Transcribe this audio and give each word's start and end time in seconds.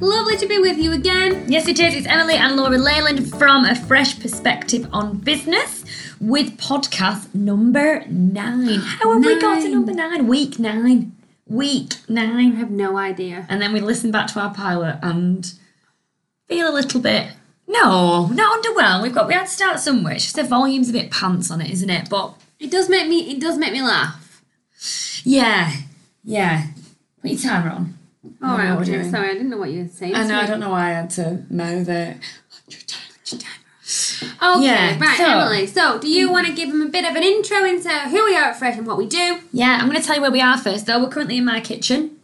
Lovely 0.00 0.36
to 0.36 0.46
be 0.46 0.58
with 0.58 0.78
you 0.78 0.92
again. 0.92 1.50
Yes, 1.50 1.66
it 1.66 1.80
is. 1.80 1.94
It's 1.94 2.06
Emily 2.06 2.34
and 2.34 2.56
Laura 2.56 2.78
Leyland 2.78 3.28
from 3.34 3.64
A 3.64 3.74
Fresh 3.74 4.20
Perspective 4.20 4.86
on 4.92 5.18
Business 5.18 5.84
with 6.20 6.56
podcast 6.56 7.34
number 7.34 8.04
nine. 8.06 8.78
How 8.78 9.12
have 9.12 9.24
we 9.24 9.40
got 9.40 9.60
to 9.62 9.68
number 9.68 9.92
nine? 9.92 10.28
Week 10.28 10.58
nine. 10.60 11.16
Week 11.46 11.94
nine. 12.08 12.52
I 12.52 12.58
have 12.58 12.70
no 12.70 12.96
idea. 12.96 13.46
And 13.48 13.60
then 13.60 13.72
we 13.72 13.80
listen 13.80 14.12
back 14.12 14.28
to 14.28 14.40
our 14.40 14.54
pilot 14.54 14.98
and 15.02 15.52
feel 16.48 16.70
a 16.70 16.74
little 16.74 17.00
bit. 17.00 17.32
No, 17.66 18.26
not 18.28 18.62
underwhelmed. 18.62 19.02
We've 19.02 19.14
got 19.14 19.26
we 19.26 19.34
had 19.34 19.46
to 19.46 19.52
start 19.52 19.80
somewhere. 19.80 20.14
It's 20.14 20.24
just 20.24 20.36
the 20.36 20.44
volume's 20.44 20.90
a 20.90 20.92
bit 20.92 21.10
pants 21.10 21.50
on 21.50 21.60
it, 21.60 21.70
isn't 21.70 21.90
it? 21.90 22.08
But 22.08 22.34
It 22.60 22.70
does 22.70 22.88
make 22.88 23.08
me. 23.08 23.30
It 23.32 23.40
does 23.40 23.58
make 23.58 23.72
me 23.72 23.82
laugh. 23.82 24.42
yeah, 25.24 25.72
yeah. 26.22 26.68
Put 27.20 27.32
your 27.32 27.40
timer 27.40 27.70
on. 27.70 27.97
All 28.42 28.56
know 28.58 28.64
right. 28.76 28.88
Okay. 28.88 29.10
Sorry, 29.10 29.30
I 29.30 29.32
didn't 29.34 29.50
know 29.50 29.58
what 29.58 29.70
you 29.70 29.82
were 29.82 29.88
saying. 29.88 30.14
I 30.14 30.26
know. 30.26 30.38
I 30.38 30.46
don't 30.46 30.60
know 30.60 30.70
why 30.70 30.86
I 30.90 30.90
had 30.90 31.10
to 31.10 31.44
mouth 31.50 31.88
it. 31.88 32.16
Okay. 34.42 34.64
Yeah, 34.64 34.98
Right, 34.98 35.16
so- 35.16 35.24
Emily. 35.24 35.66
So, 35.66 35.98
do 35.98 36.08
you 36.08 36.30
want 36.30 36.46
to 36.46 36.52
give 36.52 36.68
them 36.70 36.82
a 36.82 36.88
bit 36.88 37.04
of 37.04 37.16
an 37.16 37.22
intro 37.22 37.64
into 37.64 37.88
who 37.88 38.24
we 38.24 38.36
are 38.36 38.44
at 38.50 38.58
Fresh 38.58 38.76
and 38.76 38.86
what 38.86 38.98
we 38.98 39.06
do? 39.06 39.40
Yeah, 39.52 39.78
I'm 39.80 39.88
going 39.88 40.00
to 40.00 40.06
tell 40.06 40.16
you 40.16 40.22
where 40.22 40.30
we 40.30 40.40
are 40.42 40.58
first, 40.58 40.86
though. 40.86 41.00
We're 41.02 41.08
currently 41.08 41.38
in 41.38 41.44
my 41.44 41.60
kitchen, 41.60 42.16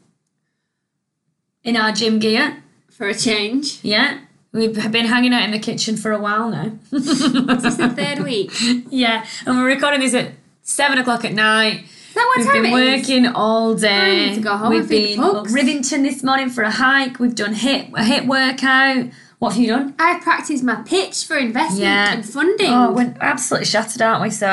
in 1.62 1.77
our 1.77 1.92
gym 1.92 2.18
gear. 2.18 2.62
For 2.91 3.08
a 3.08 3.14
change. 3.14 3.80
Yeah, 3.82 4.20
we've 4.52 4.74
been 4.92 5.06
hanging 5.06 5.32
out 5.32 5.42
in 5.44 5.50
the 5.52 5.58
kitchen 5.58 5.96
for 5.96 6.12
a 6.12 6.18
while 6.18 6.50
now. 6.50 6.72
This 6.91 7.08
is 7.08 7.77
the 7.78 7.88
third 7.96 8.18
week. 8.24 8.52
Yeah, 8.91 9.27
and 9.46 9.56
we're 9.56 9.66
recording 9.66 10.00
this 10.00 10.14
at 10.14 10.32
seven 10.62 10.98
o'clock 10.98 11.24
at 11.24 11.33
night. 11.33 11.86
That 12.15 12.27
what 12.27 12.39
We've 12.39 12.47
time 12.47 12.62
been 12.62 12.73
working 12.73 13.27
all 13.27 13.75
day. 13.75 14.34
To 14.37 14.41
go 14.41 14.57
home 14.57 14.70
We've 14.70 14.81
and 14.81 14.89
feed 14.89 15.19
the 15.19 15.23
been 15.23 15.37
up. 15.37 15.47
Rivington 15.47 16.03
this 16.03 16.23
morning 16.23 16.48
for 16.48 16.62
a 16.62 16.70
hike. 16.70 17.19
We've 17.19 17.34
done 17.34 17.55
hit 17.55 17.89
a 17.89 18.03
HIIT 18.03 18.27
workout. 18.27 19.07
What 19.38 19.54
have 19.54 19.62
you 19.62 19.68
done? 19.68 19.94
I 19.98 20.20
practiced 20.20 20.62
my 20.62 20.77
pitch 20.77 21.27
for 21.27 21.36
investment 21.36 21.82
Yeah. 21.82 22.12
and 22.14 22.24
funding. 22.24 22.72
Oh, 22.72 22.92
we're 22.92 23.14
absolutely 23.20 23.66
shattered, 23.66 24.00
aren't 24.00 24.22
we? 24.22 24.30
So, 24.30 24.48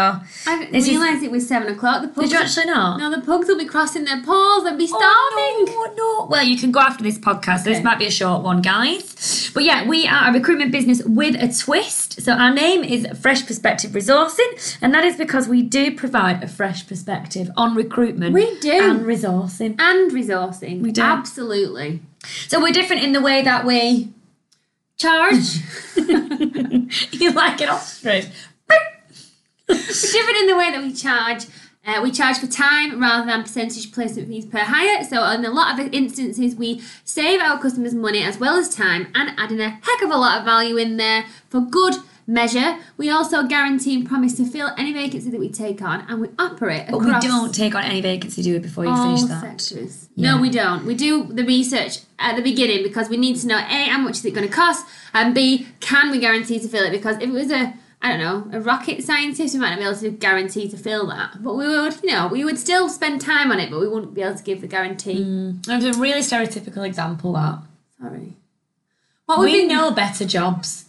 I 0.47 0.65
didn't 0.65 0.83
realise 0.83 1.23
it 1.23 1.31
was 1.31 1.47
seven 1.47 1.71
o'clock. 1.73 2.01
The 2.01 2.07
pugs 2.09 2.29
did 2.29 2.37
you 2.37 2.43
actually 2.43 2.65
not? 2.65 2.99
No, 2.99 3.09
the 3.09 3.21
pugs 3.21 3.47
will 3.47 3.57
be 3.57 3.65
crossing 3.65 4.05
their 4.05 4.21
paws 4.21 4.65
and 4.65 4.77
be 4.77 4.89
oh, 4.91 4.97
starving. 4.97 5.75
Oh, 5.75 5.93
no, 5.95 6.03
no. 6.23 6.27
Well, 6.29 6.43
you 6.43 6.57
can 6.57 6.71
go 6.71 6.79
after 6.79 7.03
this 7.03 7.17
podcast. 7.17 7.63
This 7.63 7.83
might 7.83 7.99
be 7.99 8.07
a 8.07 8.11
short 8.11 8.43
one, 8.43 8.61
guys. 8.61 9.52
But 9.53 9.63
yeah, 9.63 9.87
we 9.87 10.07
are 10.07 10.29
a 10.29 10.33
recruitment 10.33 10.71
business 10.71 11.02
with 11.03 11.35
a 11.35 11.47
twist. 11.53 12.21
So 12.21 12.33
our 12.33 12.53
name 12.53 12.83
is 12.83 13.07
Fresh 13.19 13.45
Perspective 13.45 13.91
Resourcing, 13.91 14.77
and 14.81 14.93
that 14.93 15.03
is 15.03 15.15
because 15.15 15.47
we 15.47 15.61
do 15.61 15.95
provide 15.95 16.43
a 16.43 16.47
fresh 16.47 16.87
perspective 16.87 17.49
on 17.55 17.75
recruitment. 17.75 18.33
We 18.33 18.59
do. 18.59 18.71
And 18.71 19.02
resourcing. 19.02 19.79
And 19.79 20.11
resourcing. 20.11 20.81
We 20.81 20.91
do. 20.91 21.02
Absolutely. 21.02 22.02
So 22.47 22.59
we're 22.61 22.73
different 22.73 23.03
in 23.03 23.13
the 23.13 23.21
way 23.21 23.41
that 23.41 23.65
we 23.65 24.11
Charge. 25.02 25.57
you 27.11 27.31
like 27.31 27.59
it 27.59 27.69
ostrich. 27.69 28.27
Different 29.67 30.38
in 30.38 30.47
the 30.47 30.55
way 30.55 30.69
that 30.69 30.81
we 30.83 30.93
charge. 30.93 31.45
Uh, 31.83 31.99
we 32.03 32.11
charge 32.11 32.38
for 32.38 32.45
time 32.45 33.02
rather 33.02 33.25
than 33.25 33.41
percentage 33.41 33.91
placement 33.91 34.27
fees 34.27 34.45
per 34.45 34.59
hire. 34.59 35.03
So, 35.03 35.23
in 35.31 35.43
a 35.43 35.49
lot 35.49 35.80
of 35.80 35.91
instances, 35.91 36.55
we 36.55 36.83
save 37.03 37.41
our 37.41 37.59
customers 37.59 37.95
money 37.95 38.21
as 38.21 38.38
well 38.38 38.58
as 38.58 38.69
time 38.69 39.08
and 39.16 39.31
adding 39.39 39.59
a 39.59 39.71
heck 39.71 40.03
of 40.03 40.11
a 40.11 40.17
lot 40.17 40.38
of 40.38 40.45
value 40.45 40.77
in 40.77 40.97
there 40.97 41.25
for 41.49 41.61
good 41.61 41.95
measure. 42.31 42.77
We 42.97 43.09
also 43.09 43.43
guarantee 43.43 43.95
and 43.95 44.07
promise 44.07 44.33
to 44.37 44.45
fill 44.45 44.69
any 44.77 44.93
vacancy 44.93 45.29
that 45.29 45.39
we 45.39 45.49
take 45.49 45.81
on, 45.81 46.05
and 46.07 46.21
we 46.21 46.29
operate 46.39 46.87
But 46.89 46.99
we 47.01 47.07
across 47.07 47.23
don't 47.25 47.53
take 47.53 47.75
on 47.75 47.83
any 47.83 48.01
vacancy, 48.01 48.41
do 48.41 48.53
we, 48.53 48.59
before 48.59 48.85
you 48.85 48.91
all 48.91 49.17
finish 49.17 49.23
that? 49.29 49.41
sectors. 49.41 50.09
Yeah. 50.15 50.36
No, 50.36 50.41
we 50.41 50.49
don't. 50.49 50.86
We 50.86 50.95
do 50.95 51.25
the 51.25 51.43
research 51.43 51.99
at 52.17 52.36
the 52.36 52.41
beginning 52.41 52.83
because 52.83 53.09
we 53.09 53.17
need 53.17 53.36
to 53.37 53.47
know 53.47 53.58
a 53.58 53.89
how 53.89 53.99
much 53.99 54.17
is 54.17 54.25
it 54.25 54.33
going 54.33 54.47
to 54.47 54.53
cost, 54.53 54.86
and 55.14 55.36
b 55.36 55.67
can 55.81 56.09
we 56.11 56.20
guarantee 56.20 56.59
to 56.59 56.67
fill 56.67 56.86
it? 56.86 56.91
Because 56.91 57.17
if 57.17 57.23
it 57.23 57.31
was 57.31 57.52
a 57.52 57.73
I 58.03 58.09
don't 58.09 58.20
know, 58.20 58.58
a 58.58 58.59
rocket 58.59 59.03
scientist, 59.03 59.53
we 59.53 59.59
might 59.59 59.70
not 59.70 59.77
be 59.77 59.86
able 59.86 59.95
to 59.99 60.09
guarantee 60.09 60.67
to 60.70 60.75
fill 60.75 61.05
that. 61.08 61.43
But 61.43 61.53
we 61.53 61.67
would, 61.67 62.02
you 62.02 62.09
know, 62.09 62.27
we 62.30 62.43
would 62.43 62.58
still 62.58 62.89
spend 62.89 63.21
time 63.21 63.52
on 63.52 63.59
it, 63.59 63.70
but 63.70 63.80
we 63.80 63.87
wouldn't 63.87 64.15
be 64.15 64.23
able 64.23 64.33
to 64.36 64.43
give 64.43 64.61
the 64.61 64.65
guarantee. 64.67 65.21
Hmm. 65.23 65.61
That's 65.67 65.86
a 65.86 65.99
really 65.99 66.21
stereotypical 66.21 66.83
example, 66.83 67.33
that. 67.33 67.59
Sorry. 67.99 68.33
What 69.27 69.37
would 69.37 69.52
We 69.52 69.61
be 69.61 69.67
know 69.67 69.91
better 69.91 70.25
jobs. 70.25 70.86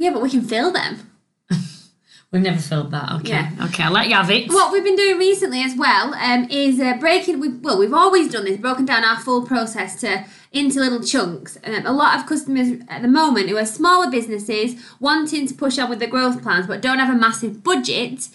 Yeah, 0.00 0.14
but 0.14 0.22
we 0.22 0.30
can 0.30 0.40
fill 0.40 0.72
them. 0.72 1.10
We've 2.32 2.40
never 2.40 2.58
filled 2.58 2.90
that. 2.92 3.12
Okay. 3.20 3.28
Yeah. 3.28 3.50
Okay, 3.66 3.82
I'll 3.82 3.92
let 3.92 4.08
you 4.08 4.14
have 4.14 4.30
it. 4.30 4.48
What 4.48 4.72
we've 4.72 4.84
been 4.84 4.96
doing 4.96 5.18
recently 5.18 5.62
as 5.62 5.76
well 5.76 6.14
um, 6.14 6.46
is 6.48 6.80
uh, 6.80 6.96
breaking. 6.96 7.38
We, 7.38 7.48
well, 7.48 7.78
we've 7.78 7.92
always 7.92 8.32
done 8.32 8.44
this, 8.44 8.56
broken 8.56 8.86
down 8.86 9.04
our 9.04 9.18
full 9.20 9.44
process 9.44 10.00
to 10.00 10.24
into 10.52 10.80
little 10.80 11.02
chunks. 11.02 11.58
Um, 11.64 11.84
a 11.84 11.92
lot 11.92 12.18
of 12.18 12.26
customers 12.26 12.80
at 12.88 13.02
the 13.02 13.08
moment 13.08 13.50
who 13.50 13.58
are 13.58 13.66
smaller 13.66 14.10
businesses 14.10 14.74
wanting 15.00 15.46
to 15.48 15.54
push 15.54 15.78
on 15.78 15.90
with 15.90 15.98
their 15.98 16.08
growth 16.08 16.42
plans 16.42 16.66
but 16.66 16.80
don't 16.80 16.98
have 16.98 17.14
a 17.14 17.18
massive 17.18 17.62
budget. 17.62 18.28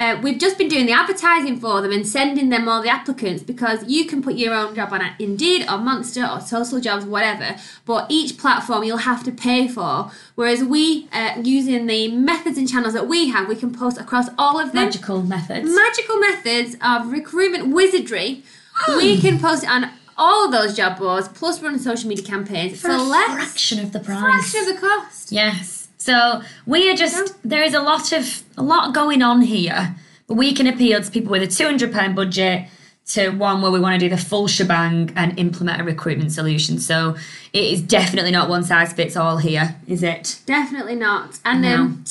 Uh, 0.00 0.18
we've 0.22 0.38
just 0.38 0.56
been 0.56 0.66
doing 0.68 0.86
the 0.86 0.92
advertising 0.92 1.60
for 1.60 1.82
them 1.82 1.92
and 1.92 2.06
sending 2.06 2.48
them 2.48 2.66
all 2.66 2.80
the 2.82 2.88
applicants 2.88 3.42
because 3.42 3.84
you 3.86 4.06
can 4.06 4.22
put 4.22 4.34
your 4.34 4.54
own 4.54 4.74
job 4.74 4.90
on 4.94 5.02
Indeed 5.18 5.66
or 5.70 5.76
Monster 5.76 6.26
or 6.26 6.40
Social 6.40 6.80
Jobs, 6.80 7.04
whatever. 7.04 7.56
But 7.84 8.06
each 8.08 8.38
platform 8.38 8.82
you'll 8.82 8.96
have 8.96 9.22
to 9.24 9.30
pay 9.30 9.68
for. 9.68 10.10
Whereas 10.36 10.64
we, 10.64 11.06
uh, 11.12 11.34
using 11.42 11.86
the 11.86 12.10
methods 12.10 12.56
and 12.56 12.66
channels 12.66 12.94
that 12.94 13.08
we 13.08 13.28
have, 13.28 13.46
we 13.46 13.56
can 13.56 13.74
post 13.74 13.98
across 13.98 14.30
all 14.38 14.58
of 14.58 14.72
them 14.72 14.86
Magical 14.86 15.22
methods. 15.22 15.68
magical 15.70 16.18
methods 16.18 16.76
of 16.82 17.12
recruitment 17.12 17.68
wizardry. 17.74 18.42
we 18.96 19.20
can 19.20 19.38
post 19.38 19.64
it 19.64 19.68
on 19.68 19.90
all 20.16 20.46
of 20.46 20.52
those 20.52 20.74
job 20.74 20.98
boards, 20.98 21.28
plus 21.28 21.62
run 21.62 21.78
social 21.78 22.08
media 22.08 22.24
campaigns 22.24 22.80
for 22.80 22.88
for 22.88 22.94
a 22.94 23.34
fraction 23.34 23.78
of 23.78 23.92
the 23.92 24.00
price. 24.00 24.20
fraction 24.20 24.60
of 24.60 24.66
the 24.74 24.80
cost. 24.80 25.30
yes. 25.30 25.79
So 26.00 26.40
we 26.64 26.90
are 26.90 26.94
just 26.96 27.34
there 27.48 27.62
is 27.62 27.74
a 27.74 27.80
lot 27.80 28.10
of 28.12 28.42
a 28.56 28.62
lot 28.62 28.94
going 28.94 29.20
on 29.22 29.42
here, 29.42 29.94
but 30.26 30.34
we 30.34 30.52
can 30.54 30.66
appeal 30.66 31.02
to 31.02 31.10
people 31.10 31.30
with 31.30 31.42
a 31.42 31.46
two 31.46 31.66
hundred 31.66 31.92
pound 31.92 32.16
budget 32.16 32.68
to 33.08 33.30
one 33.30 33.60
where 33.60 33.70
we 33.70 33.80
want 33.80 34.00
to 34.00 34.08
do 34.08 34.14
the 34.14 34.20
full 34.20 34.46
shebang 34.48 35.12
and 35.14 35.38
implement 35.38 35.80
a 35.80 35.84
recruitment 35.84 36.32
solution. 36.32 36.78
So 36.78 37.16
it 37.52 37.64
is 37.64 37.82
definitely 37.82 38.30
not 38.30 38.48
one 38.48 38.64
size 38.64 38.92
fits 38.94 39.14
all 39.16 39.36
here, 39.38 39.76
is 39.86 40.02
it? 40.02 40.40
Definitely 40.46 40.94
not. 40.94 41.38
And 41.44 41.60
No. 41.62 41.74
um, 41.74 42.04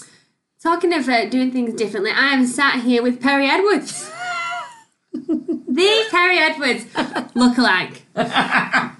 talking 0.61 0.93
of 0.93 1.09
uh, 1.09 1.27
doing 1.29 1.51
things 1.51 1.73
differently, 1.73 2.11
I 2.11 2.33
am 2.33 2.45
sat 2.45 2.83
here 2.83 3.01
with 3.01 3.21
Perry 3.21 3.47
Edwards. 3.47 4.11
the 5.73 6.05
Perry 6.11 6.37
Edwards 6.39 6.85
lookalike. 7.35 8.01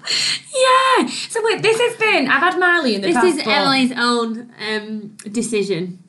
Yeah. 0.52 1.06
So 1.28 1.40
wait, 1.44 1.62
this 1.62 1.78
has 1.80 1.96
been 1.96 2.28
I've 2.28 2.42
had 2.42 2.58
Marley 2.58 2.94
in 2.96 3.00
the 3.00 3.08
This 3.08 3.16
past. 3.16 3.26
is 3.26 3.36
but- 3.36 3.46
Emily's 3.48 3.92
own 3.96 4.52
um, 4.68 5.16
decision. 5.30 5.98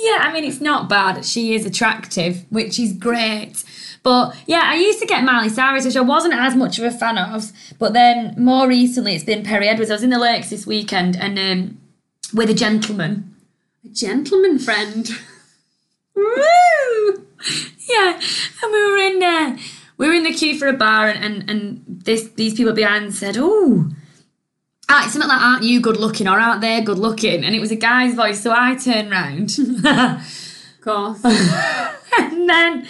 Yeah, 0.00 0.18
I 0.20 0.32
mean, 0.32 0.44
it's 0.44 0.60
not 0.62 0.88
bad. 0.88 1.24
She 1.26 1.54
is 1.54 1.66
attractive, 1.66 2.44
which 2.50 2.78
is 2.80 2.94
great. 2.94 3.62
But 4.02 4.34
yeah, 4.46 4.62
I 4.64 4.76
used 4.76 4.98
to 5.00 5.06
get 5.06 5.22
Miley 5.24 5.50
Cyrus, 5.50 5.84
which 5.84 5.94
I 5.96 6.00
wasn't 6.00 6.32
as 6.34 6.56
much 6.56 6.78
of 6.78 6.84
a 6.86 6.90
fan 6.90 7.18
of. 7.18 7.52
But 7.78 7.92
then 7.92 8.34
more 8.38 8.66
recently, 8.66 9.14
it's 9.14 9.24
been 9.24 9.44
Perry 9.44 9.68
Edwards. 9.68 9.90
I 9.90 9.94
was 9.94 10.02
in 10.02 10.08
the 10.10 10.18
Lakes 10.18 10.48
this 10.50 10.66
weekend 10.66 11.16
and 11.16 11.38
um, 11.38 11.78
with 12.34 12.48
a 12.50 12.54
gentleman. 12.54 13.34
A 13.84 13.88
gentleman 13.90 14.58
friend. 14.58 15.10
Woo! 16.16 17.21
Yeah, 17.92 18.20
and 18.62 18.72
we 18.72 18.90
were 18.90 18.96
in 18.96 19.18
there. 19.18 19.58
We 19.98 20.06
were 20.08 20.14
in 20.14 20.24
the 20.24 20.32
queue 20.32 20.58
for 20.58 20.66
a 20.68 20.72
bar, 20.72 21.08
and 21.08 21.24
and, 21.24 21.50
and 21.50 21.84
this 21.86 22.28
these 22.30 22.54
people 22.54 22.72
behind 22.72 23.14
said, 23.14 23.36
"Oh." 23.38 23.90
Ah, 24.88 25.04
it's 25.04 25.14
something 25.14 25.28
like, 25.28 25.40
aren't 25.40 25.62
you 25.62 25.80
good 25.80 25.96
looking 25.96 26.28
or 26.28 26.38
aren't 26.38 26.60
they 26.60 26.82
good 26.82 26.98
looking? 26.98 27.44
And 27.44 27.54
it 27.54 27.60
was 27.60 27.70
a 27.70 27.76
guy's 27.76 28.14
voice, 28.14 28.42
so 28.42 28.52
I 28.54 28.74
turned 28.74 29.10
round. 29.10 29.56
Of 30.82 30.84
course. 30.84 31.24
and 32.18 32.48
then 32.48 32.88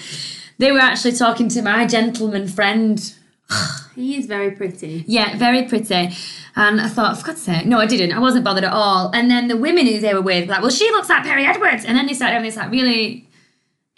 they 0.56 0.72
were 0.72 0.78
actually 0.78 1.12
talking 1.12 1.48
to 1.50 1.60
my 1.60 1.86
gentleman 1.86 2.48
friend. 2.48 3.14
he 3.94 4.16
is 4.16 4.24
very 4.24 4.50
pretty. 4.52 5.04
Yeah, 5.06 5.36
very 5.36 5.64
pretty. 5.64 6.08
And 6.56 6.80
I 6.80 6.88
thought, 6.88 7.18
for 7.18 7.26
God's 7.26 7.42
sake, 7.42 7.66
no, 7.66 7.78
I 7.78 7.86
didn't. 7.86 8.12
I 8.12 8.18
wasn't 8.18 8.44
bothered 8.44 8.64
at 8.64 8.72
all. 8.72 9.10
And 9.12 9.30
then 9.30 9.48
the 9.48 9.58
women 9.58 9.86
who 9.86 10.00
they 10.00 10.14
were 10.14 10.22
with, 10.22 10.48
like, 10.48 10.62
well, 10.62 10.70
she 10.70 10.90
looks 10.90 11.10
like 11.10 11.22
Perry 11.22 11.44
Edwards. 11.44 11.84
And 11.84 11.96
then 11.98 12.06
they 12.06 12.14
started 12.14 12.32
having 12.32 12.48
this 12.48 12.56
like 12.56 12.70
really 12.70 13.28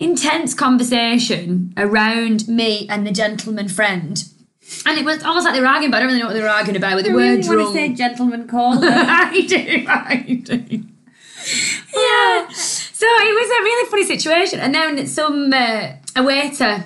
intense 0.05 0.55
conversation 0.55 1.73
around 1.77 2.47
me 2.49 2.87
and 2.89 3.07
the 3.07 3.11
gentleman 3.13 3.69
friend. 3.69 4.25
And 4.87 4.99
it 4.99 5.05
was 5.05 5.23
almost 5.23 5.45
like 5.45 5.55
they 5.55 5.61
were 5.61 5.67
arguing, 5.67 5.91
but 5.91 5.99
I 5.99 6.01
don't 6.01 6.09
really 6.09 6.21
know 6.21 6.27
what 6.27 6.35
they 6.35 6.43
were 6.43 6.49
arguing 6.49 6.77
about. 6.77 6.95
But 6.95 7.05
they 7.05 7.11
I 7.11 7.15
were 7.15 7.21
really 7.21 7.43
drunk. 7.43 7.61
want 7.61 7.75
to 7.75 7.81
say 7.81 7.95
gentleman 7.95 8.47
call. 8.55 8.79
I 8.83 9.45
do, 9.47 9.85
I 9.89 10.41
do. 10.43 10.83
Yeah. 11.95 12.49
So 12.53 13.07
it 13.07 13.35
was 13.41 13.51
a 13.51 13.63
really 13.63 13.91
funny 13.91 14.05
situation. 14.05 14.61
And 14.61 14.75
then 14.75 15.07
some 15.07 15.53
uh, 15.53 15.93
a 16.17 16.23
waiter 16.23 16.85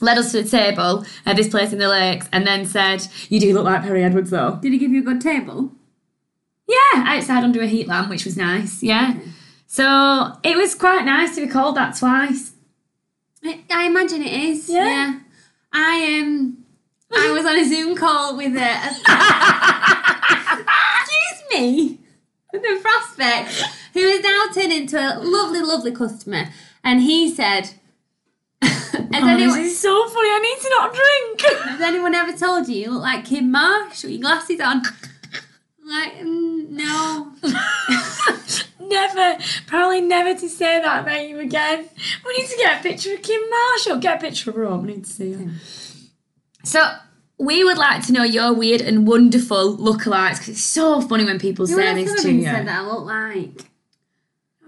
led 0.00 0.18
us 0.18 0.32
to 0.32 0.42
the 0.42 0.48
table 0.48 1.04
at 1.24 1.36
this 1.36 1.48
place 1.48 1.72
in 1.72 1.78
the 1.78 1.88
lakes 1.88 2.28
and 2.32 2.46
then 2.46 2.66
said, 2.66 3.06
You 3.28 3.40
do 3.40 3.54
look 3.54 3.64
like 3.64 3.82
Perry 3.82 4.04
Edwards 4.04 4.30
though. 4.30 4.58
Did 4.60 4.72
he 4.72 4.78
give 4.78 4.90
you 4.92 5.00
a 5.00 5.04
good 5.04 5.20
table? 5.20 5.72
Yeah, 6.68 7.04
outside 7.06 7.44
under 7.44 7.62
a 7.62 7.66
heat 7.66 7.86
lamp, 7.88 8.10
which 8.10 8.24
was 8.24 8.36
nice. 8.36 8.82
Yeah. 8.82 9.14
So 9.76 10.32
it 10.42 10.56
was 10.56 10.74
quite 10.74 11.04
nice 11.04 11.34
to 11.34 11.42
be 11.42 11.48
called 11.52 11.76
that 11.76 11.98
twice. 11.98 12.52
I, 13.44 13.60
I 13.70 13.84
imagine 13.84 14.22
it 14.22 14.32
is. 14.32 14.70
Yeah. 14.70 15.18
I 15.70 16.18
um 16.22 16.64
I 17.14 17.30
was 17.36 17.44
on 17.44 17.58
a 17.58 17.64
Zoom 17.68 17.94
call 17.94 18.38
with 18.38 18.56
a, 18.56 18.58
a 18.58 18.96
excuse 21.02 21.42
me, 21.52 21.98
with 22.54 22.62
a 22.62 22.80
prospect 22.80 23.50
who 23.92 24.00
is 24.00 24.22
now 24.24 24.44
turned 24.54 24.72
into 24.72 24.96
a 24.98 25.20
lovely, 25.22 25.60
lovely 25.60 25.92
customer, 25.92 26.48
and 26.82 27.02
he 27.02 27.28
said, 27.30 27.72
"Has 28.62 28.94
Oh, 28.94 29.08
anyone?" 29.12 29.36
this 29.36 29.56
is 29.72 29.78
so 29.78 30.08
funny. 30.08 30.30
I 30.30 30.38
need 30.40 30.58
to 30.62 30.70
not 30.70 30.94
drink. 30.94 31.42
Has 31.68 31.80
anyone 31.82 32.14
ever 32.14 32.32
told 32.32 32.66
you 32.68 32.76
you 32.76 32.90
look 32.92 33.02
like 33.02 33.26
Kim 33.26 33.50
Marsh 33.50 34.04
with 34.04 34.12
your 34.12 34.22
glasses 34.22 34.58
on? 34.58 34.82
Like, 35.84 36.14
mm, 36.14 36.66
no. 36.70 37.32
Never, 38.88 39.42
probably 39.66 40.00
never 40.00 40.38
to 40.38 40.48
say 40.48 40.80
that 40.80 41.02
about 41.02 41.28
you 41.28 41.38
again. 41.38 41.88
We 42.24 42.36
need 42.38 42.48
to 42.48 42.56
get 42.56 42.80
a 42.80 42.82
picture 42.82 43.14
of 43.14 43.22
Kim 43.22 43.40
Marshall. 43.48 43.98
Get 43.98 44.18
a 44.18 44.20
picture 44.20 44.50
of 44.50 44.56
Rome. 44.56 44.86
We 44.86 44.94
need 44.94 45.04
to 45.04 45.10
see 45.10 45.32
her. 45.32 45.50
So 46.64 46.82
we 47.38 47.64
would 47.64 47.78
like 47.78 48.04
to 48.06 48.12
know 48.12 48.24
your 48.24 48.52
weird 48.52 48.80
and 48.80 49.06
wonderful 49.06 49.76
lookalikes 49.76 50.38
because 50.38 50.48
it's 50.50 50.64
so 50.64 51.00
funny 51.00 51.24
when 51.24 51.38
people 51.38 51.68
You 51.68 51.76
say 51.76 51.94
this 52.04 52.22
to 52.22 52.32
you. 52.32 52.44
said 52.44 52.66
that 52.66 52.80
I 52.80 52.86
look 52.86 53.04
like. 53.04 53.64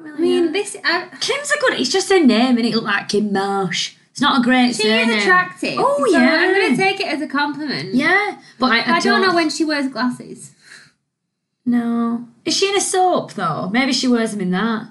I 0.05 0.21
mean, 0.21 0.53
this. 0.53 0.77
I, 0.85 1.09
Kim's 1.21 1.51
a 1.51 1.59
good. 1.61 1.81
It's 1.81 1.91
just 1.91 2.11
a 2.11 2.21
name, 2.25 2.57
and 2.57 2.67
it 2.67 2.75
look 2.75 2.85
like 2.85 3.09
Kim 3.09 3.33
Marsh. 3.33 3.97
It's 4.13 4.21
not 4.21 4.41
a 4.41 4.43
great 4.43 4.75
she 4.75 4.83
surname. 4.83 5.11
is 5.11 5.25
attractive. 5.25 5.75
Oh 5.79 6.05
so 6.11 6.19
yeah. 6.19 6.29
I'm 6.41 6.53
going 6.55 6.77
to 6.77 6.77
take 6.77 7.01
it 7.01 7.07
as 7.07 7.21
a 7.21 7.29
compliment. 7.29 7.95
Yeah, 7.95 8.41
but 8.59 8.73
I, 8.73 8.79
I, 8.81 8.97
I 8.97 9.01
don't 9.01 9.23
know 9.23 9.35
when 9.35 9.49
she 9.51 9.65
wears 9.65 9.89
glasses. 9.89 10.53
No, 11.69 12.27
is 12.47 12.57
she 12.57 12.71
in 12.71 12.77
a 12.77 12.81
soap 12.81 13.35
though? 13.35 13.69
Maybe 13.71 13.93
she 13.93 14.09
wears 14.09 14.31
them 14.31 14.41
in 14.41 14.51
that. 14.53 14.89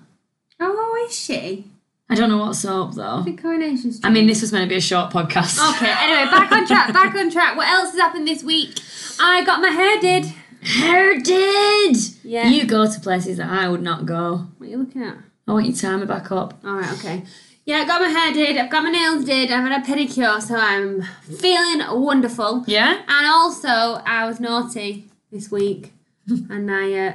Oh, 0.59 1.05
is 1.07 1.17
she? 1.17 1.65
I 2.07 2.13
don't 2.13 2.29
know 2.29 2.37
what 2.37 2.53
soap 2.53 2.93
though. 2.93 3.23
The 3.23 3.33
Coronation 3.33 3.91
Street. 3.91 4.07
I 4.07 4.13
mean, 4.13 4.27
this 4.27 4.41
was 4.41 4.53
meant 4.53 4.65
to 4.65 4.69
be 4.69 4.77
a 4.77 4.81
short 4.81 5.11
podcast. 5.11 5.57
Okay, 5.75 5.91
anyway, 5.91 6.25
back 6.29 6.51
on 6.51 6.67
track, 6.67 6.93
back 6.93 7.15
on 7.15 7.31
track. 7.31 7.57
What 7.57 7.67
else 7.67 7.91
has 7.93 7.99
happened 7.99 8.27
this 8.27 8.43
week? 8.43 8.79
I 9.19 9.43
got 9.43 9.59
my 9.59 9.69
hair 9.69 9.99
did. 9.99 10.31
Hair 10.61 11.19
did. 11.19 11.97
Yeah. 12.23 12.47
You 12.47 12.67
go 12.67 12.91
to 12.91 12.99
places 12.99 13.37
that 13.37 13.49
I 13.49 13.67
would 13.67 13.81
not 13.81 14.05
go. 14.05 14.47
What 14.57 14.67
are 14.67 14.69
you 14.69 14.77
looking 14.77 15.01
at? 15.01 15.17
I 15.47 15.53
want 15.53 15.65
you 15.65 15.73
to 15.73 15.81
tie 15.81 15.97
me 15.97 16.05
back 16.05 16.31
up. 16.31 16.63
Alright, 16.63 16.93
okay. 16.99 17.23
Yeah, 17.65 17.77
I 17.77 17.85
got 17.85 18.01
my 18.01 18.07
hair 18.07 18.33
did, 18.33 18.55
I've 18.55 18.69
got 18.69 18.83
my 18.83 18.91
nails 18.91 19.25
did, 19.25 19.51
I've 19.51 19.67
had 19.67 19.81
a 19.81 19.85
pedicure, 19.85 20.41
so 20.41 20.55
I'm 20.55 21.01
feeling 21.23 21.81
wonderful. 22.01 22.63
Yeah. 22.65 23.01
And 23.07 23.27
also, 23.27 23.67
I 24.05 24.25
was 24.25 24.39
naughty 24.39 25.09
this 25.31 25.51
week, 25.51 25.91
and 26.49 26.71
I 26.71 26.93
uh, 26.93 27.13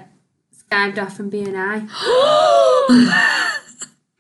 skived 0.71 1.03
off 1.03 1.17
from 1.17 1.31
BNI. 1.31 1.89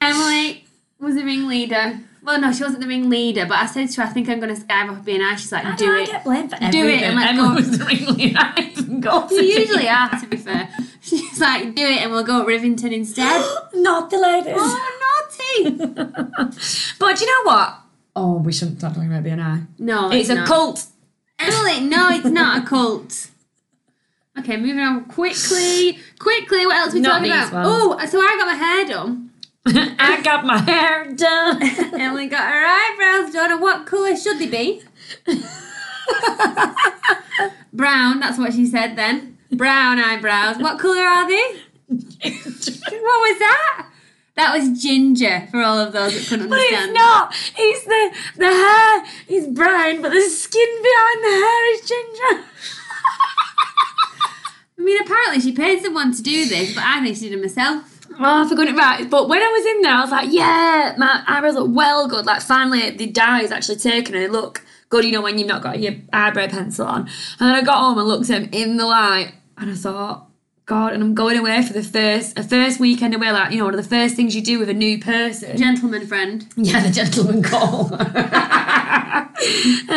Emily 0.00 0.64
was 0.98 1.14
the 1.14 1.24
ringleader. 1.24 2.00
Well, 2.24 2.40
no, 2.40 2.52
she 2.52 2.62
wasn't 2.62 2.82
the 2.82 2.86
ringleader, 2.86 3.46
but 3.46 3.56
I 3.58 3.66
said 3.66 3.88
to 3.90 4.00
her, 4.02 4.06
I 4.06 4.10
think 4.12 4.28
I'm 4.28 4.38
going 4.38 4.54
to 4.54 4.60
skive 4.60 4.88
off 4.90 5.04
BNI. 5.04 5.36
She's 5.38 5.50
like, 5.50 5.76
do 5.76 5.92
it. 5.96 6.06
get 6.06 6.22
blamed 6.22 6.50
for 6.50 6.56
Do 6.70 6.86
it 6.86 7.02
and 7.02 7.16
let's 7.16 7.30
Everyone 7.30 7.50
go. 7.50 7.54
was 7.56 7.78
the 7.78 7.84
ringleader. 7.84 8.38
I 8.40 8.72
didn't 8.74 9.00
go 9.00 9.26
to 9.28 9.34
You 9.34 9.42
usually 9.42 9.88
are, 9.88 10.08
to 10.08 10.26
be 10.28 10.36
fair. 10.36 10.68
She's 11.00 11.40
like, 11.40 11.74
do 11.74 11.82
it 11.82 12.00
and 12.02 12.12
we'll 12.12 12.22
go 12.22 12.42
at 12.42 12.46
Rivington 12.46 12.92
instead. 12.92 13.44
Not 13.74 14.10
the 14.10 14.18
ladies. 14.18 14.54
oh, 14.56 15.58
naughty! 15.64 15.76
but 17.00 17.20
you 17.20 17.26
know 17.26 17.50
what? 17.50 17.78
Oh, 18.14 18.36
we 18.36 18.52
shouldn't 18.52 18.78
start 18.78 18.94
talking 18.94 19.12
about 19.12 19.24
BNI. 19.24 19.66
No, 19.80 20.12
It's 20.12 20.28
a 20.28 20.36
not. 20.36 20.46
cult. 20.46 20.86
Emily, 21.40 21.80
no, 21.80 22.08
it's 22.10 22.26
not 22.26 22.62
a 22.62 22.66
cult. 22.66 23.30
Okay, 24.38 24.56
moving 24.56 24.81
on 24.81 25.05
quickly. 25.06 25.99
Quickly, 26.19 26.67
what 26.67 26.76
else 26.76 26.93
are 26.93 26.96
we 26.96 27.00
Not 27.00 27.19
talking 27.19 27.31
these 27.32 27.49
about? 27.49 27.67
ones. 27.67 28.02
Oh, 28.02 28.06
so 28.06 28.19
I 28.20 28.37
got 28.38 28.46
my 28.46 28.55
hair 28.55 28.87
done. 28.88 29.31
I 29.99 30.20
got 30.23 30.44
my 30.46 30.58
hair 30.58 31.12
done. 31.12 31.62
Emily 32.00 32.26
got 32.29 32.50
her 32.50 32.64
eyebrows 32.67 33.32
done. 33.32 33.52
And 33.52 33.61
what 33.61 33.87
colour 33.87 34.17
should 34.17 34.38
they 34.38 34.46
be? 34.49 34.82
Brown, 37.73 38.20
that's 38.20 38.38
what 38.38 38.52
she 38.55 38.67
said 38.67 38.96
then. 38.96 39.38
Brown 39.50 39.99
eyebrows. 39.99 40.56
What 40.58 40.79
colour 40.79 41.02
are 41.02 41.29
they? 41.29 41.61
What 41.88 42.00
was 42.25 43.38
that? 43.38 43.87
That 44.34 44.56
was 44.58 44.82
ginger 44.82 45.46
for 45.50 45.62
all 45.62 45.79
of 45.79 45.93
those 45.93 46.14
that 46.14 46.26
couldn't 46.29 46.49
But 46.49 46.58
understand. 46.58 46.90
it's 46.90 46.99
not. 46.99 47.34
It's 47.58 47.84
the 47.84 48.11
the 48.38 48.46
hair 48.46 49.05
is 49.29 49.46
brown, 49.49 50.00
but 50.00 50.11
the 50.11 50.23
skin 50.23 50.69
behind 50.82 51.23
the 51.23 51.31
hair 51.31 51.75
is 51.75 51.81
ginger. 51.88 52.44
I 54.82 54.84
mean, 54.84 55.00
apparently 55.00 55.40
she 55.40 55.52
paid 55.52 55.81
someone 55.81 56.12
to 56.12 56.20
do 56.20 56.44
this, 56.46 56.75
but 56.75 56.82
I 56.84 57.00
think 57.00 57.17
she 57.17 57.29
did 57.29 57.38
it 57.38 57.40
myself. 57.40 58.00
Oh, 58.19 58.44
I 58.44 58.49
forgot 58.49 58.67
it 58.67 58.75
right. 58.75 59.08
But 59.08 59.29
when 59.29 59.40
I 59.40 59.46
was 59.46 59.64
in 59.64 59.82
there, 59.82 59.93
I 59.93 60.00
was 60.00 60.11
like, 60.11 60.29
yeah, 60.32 60.94
my 60.99 61.23
eyebrows 61.25 61.55
look 61.55 61.69
well 61.73 62.08
good. 62.08 62.26
Like 62.26 62.43
finally, 62.43 62.90
the 62.90 63.06
dye 63.06 63.43
is 63.43 63.52
actually 63.52 63.76
taken 63.76 64.17
and 64.17 64.25
they 64.25 64.29
look 64.29 64.64
good. 64.88 65.05
You 65.05 65.12
know 65.12 65.20
when 65.20 65.38
you've 65.38 65.46
not 65.46 65.62
got 65.62 65.79
your 65.79 65.94
eyebrow 66.12 66.49
pencil 66.49 66.88
on. 66.88 67.02
And 67.02 67.08
then 67.38 67.55
I 67.55 67.62
got 67.62 67.79
home 67.79 67.96
and 67.99 68.08
looked 68.08 68.29
at 68.29 68.43
them 68.43 68.50
in 68.50 68.76
the 68.76 68.87
light, 68.87 69.34
and 69.56 69.70
I 69.70 69.75
thought. 69.75 70.31
God, 70.64 70.92
and 70.92 71.02
I'm 71.02 71.14
going 71.14 71.36
away 71.38 71.60
for 71.62 71.72
the 71.72 71.82
first 71.82 72.38
a 72.38 72.44
first 72.44 72.78
weekend 72.78 73.14
away, 73.14 73.32
like 73.32 73.50
you 73.50 73.58
know, 73.58 73.64
one 73.64 73.74
of 73.74 73.82
the 73.82 73.88
first 73.88 74.14
things 74.14 74.36
you 74.36 74.42
do 74.42 74.60
with 74.60 74.68
a 74.68 74.74
new 74.74 75.00
person. 75.00 75.56
Gentleman 75.56 76.06
friend. 76.06 76.46
Yeah, 76.56 76.86
the 76.86 76.92
gentleman 76.92 77.42
call. 77.42 77.92
and 77.92 78.10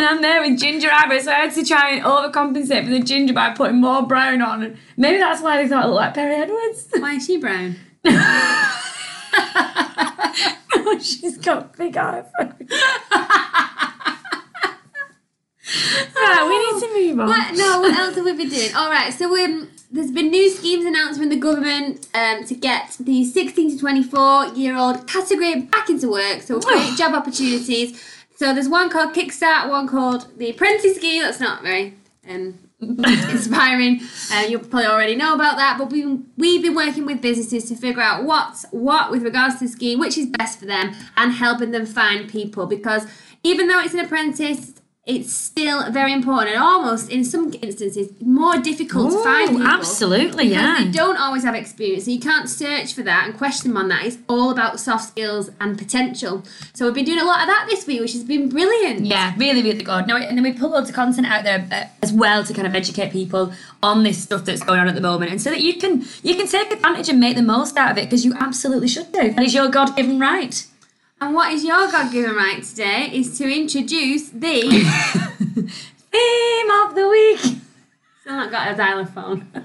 I'm 0.04 0.20
there 0.22 0.40
with 0.40 0.58
ginger 0.58 0.88
eyebrows, 0.90 1.22
so 1.24 1.30
I 1.30 1.36
had 1.36 1.54
to 1.54 1.64
try 1.64 1.92
and 1.92 2.04
overcompensate 2.04 2.84
for 2.84 2.90
the 2.90 2.98
ginger 3.00 3.32
by 3.32 3.50
putting 3.50 3.80
more 3.80 4.02
brown 4.02 4.42
on. 4.42 4.64
And 4.64 4.76
maybe 4.96 5.18
that's 5.18 5.40
why 5.40 5.62
they 5.62 5.68
thought 5.68 5.84
I 5.84 5.86
looked 5.86 5.96
like 5.96 6.14
Perry 6.14 6.34
Edwards. 6.34 6.88
Why 6.98 7.12
is 7.12 7.26
she 7.26 7.36
brown? 7.38 7.76
oh, 8.04 8.82
she's 11.00 11.38
got 11.38 11.76
big 11.76 11.96
eyebrows. 11.96 12.54
right, 16.16 16.46
we 16.48 16.58
need 16.58 16.80
to 16.80 16.88
move 16.92 17.20
on. 17.20 17.28
What? 17.28 17.54
No, 17.54 17.80
what 17.80 17.96
else 17.96 18.16
have 18.16 18.24
we 18.24 18.32
been 18.32 18.48
doing? 18.48 18.74
All 18.74 18.90
right, 18.90 19.14
so 19.14 19.32
um, 19.44 19.68
there's 19.96 20.10
been 20.10 20.30
new 20.30 20.50
schemes 20.50 20.84
announced 20.84 21.18
from 21.18 21.30
the 21.30 21.36
government 21.36 22.06
um, 22.14 22.44
to 22.44 22.54
get 22.54 22.96
the 23.00 23.24
16 23.24 23.72
to 23.72 23.78
24 23.78 24.48
year 24.48 24.76
old 24.76 25.06
category 25.08 25.62
back 25.62 25.88
into 25.88 26.10
work, 26.10 26.42
so 26.42 26.60
great 26.60 26.96
job 26.96 27.14
opportunities. 27.14 28.00
So 28.36 28.52
there's 28.52 28.68
one 28.68 28.90
called 28.90 29.14
Kickstart, 29.14 29.70
one 29.70 29.88
called 29.88 30.38
the 30.38 30.50
Apprentice 30.50 30.96
Scheme. 30.96 31.22
That's 31.22 31.40
not 31.40 31.62
very 31.62 31.94
um, 32.28 32.58
inspiring. 32.80 34.02
Uh, 34.30 34.40
you 34.48 34.58
probably 34.58 34.86
already 34.86 35.16
know 35.16 35.34
about 35.34 35.56
that, 35.56 35.78
but 35.78 35.90
we, 35.90 36.04
we've 36.36 36.62
been 36.62 36.74
working 36.74 37.06
with 37.06 37.22
businesses 37.22 37.66
to 37.70 37.76
figure 37.76 38.02
out 38.02 38.24
what's 38.24 38.66
what 38.72 39.10
with 39.10 39.22
regards 39.22 39.58
to 39.58 39.64
the 39.64 39.70
scheme, 39.70 39.98
which 39.98 40.18
is 40.18 40.26
best 40.26 40.58
for 40.58 40.66
them, 40.66 40.94
and 41.16 41.32
helping 41.32 41.70
them 41.70 41.86
find 41.86 42.28
people 42.28 42.66
because 42.66 43.06
even 43.42 43.68
though 43.68 43.80
it's 43.80 43.94
an 43.94 44.00
apprentice, 44.00 44.74
it's 45.06 45.32
still 45.32 45.88
very 45.92 46.12
important 46.12 46.56
and 46.56 46.62
almost 46.62 47.08
in 47.10 47.24
some 47.24 47.54
instances 47.62 48.08
more 48.20 48.58
difficult 48.58 49.12
to 49.12 49.22
find 49.22 49.50
Ooh, 49.50 49.58
people. 49.58 49.66
absolutely, 49.68 50.48
because 50.48 50.62
yeah. 50.62 50.84
They 50.84 50.90
don't 50.90 51.16
always 51.16 51.44
have 51.44 51.54
experience, 51.54 52.06
so 52.06 52.10
you 52.10 52.18
can't 52.18 52.48
search 52.48 52.92
for 52.92 53.02
that 53.04 53.26
and 53.28 53.38
question 53.38 53.70
them 53.70 53.76
on 53.76 53.88
that. 53.88 54.04
It's 54.04 54.18
all 54.28 54.50
about 54.50 54.80
soft 54.80 55.04
skills 55.04 55.48
and 55.60 55.78
potential. 55.78 56.42
So 56.74 56.86
we've 56.86 56.94
been 56.94 57.04
doing 57.04 57.20
a 57.20 57.24
lot 57.24 57.40
of 57.40 57.46
that 57.46 57.68
this 57.70 57.86
week, 57.86 58.00
which 58.00 58.14
has 58.14 58.24
been 58.24 58.48
brilliant. 58.48 59.06
Yeah, 59.06 59.32
really, 59.36 59.62
really 59.62 59.84
good. 59.84 60.08
No, 60.08 60.16
and 60.16 60.36
then 60.36 60.42
we 60.42 60.52
put 60.52 60.72
loads 60.72 60.88
of 60.88 60.96
content 60.96 61.28
out 61.28 61.44
there 61.44 61.68
uh, 61.70 61.84
as 62.02 62.12
well 62.12 62.42
to 62.42 62.52
kind 62.52 62.66
of 62.66 62.74
educate 62.74 63.12
people 63.12 63.52
on 63.84 64.02
this 64.02 64.20
stuff 64.20 64.44
that's 64.44 64.64
going 64.64 64.80
on 64.80 64.88
at 64.88 64.96
the 64.96 65.00
moment, 65.00 65.30
and 65.30 65.40
so 65.40 65.50
that 65.50 65.60
you 65.60 65.74
can 65.74 66.04
you 66.24 66.34
can 66.34 66.48
take 66.48 66.72
advantage 66.72 67.08
and 67.08 67.20
make 67.20 67.36
the 67.36 67.42
most 67.42 67.76
out 67.76 67.92
of 67.92 67.98
it 67.98 68.06
because 68.06 68.24
you 68.24 68.34
absolutely 68.40 68.88
should 68.88 69.12
do. 69.12 69.30
That 69.30 69.44
is 69.44 69.54
your 69.54 69.68
God 69.68 69.94
given 69.94 70.18
right. 70.18 70.66
And 71.20 71.34
what 71.34 71.52
is 71.52 71.64
your 71.64 71.90
God 71.90 72.12
given 72.12 72.36
right 72.36 72.62
today 72.62 73.10
is 73.12 73.38
to 73.38 73.44
introduce 73.44 74.28
the. 74.30 74.62
Theme 76.16 76.70
of 76.70 76.94
the 76.94 77.08
week. 77.08 77.40
Still 78.20 78.36
not 78.36 78.50
got 78.50 78.72
a 78.72 78.76
xylophone. 78.76 79.46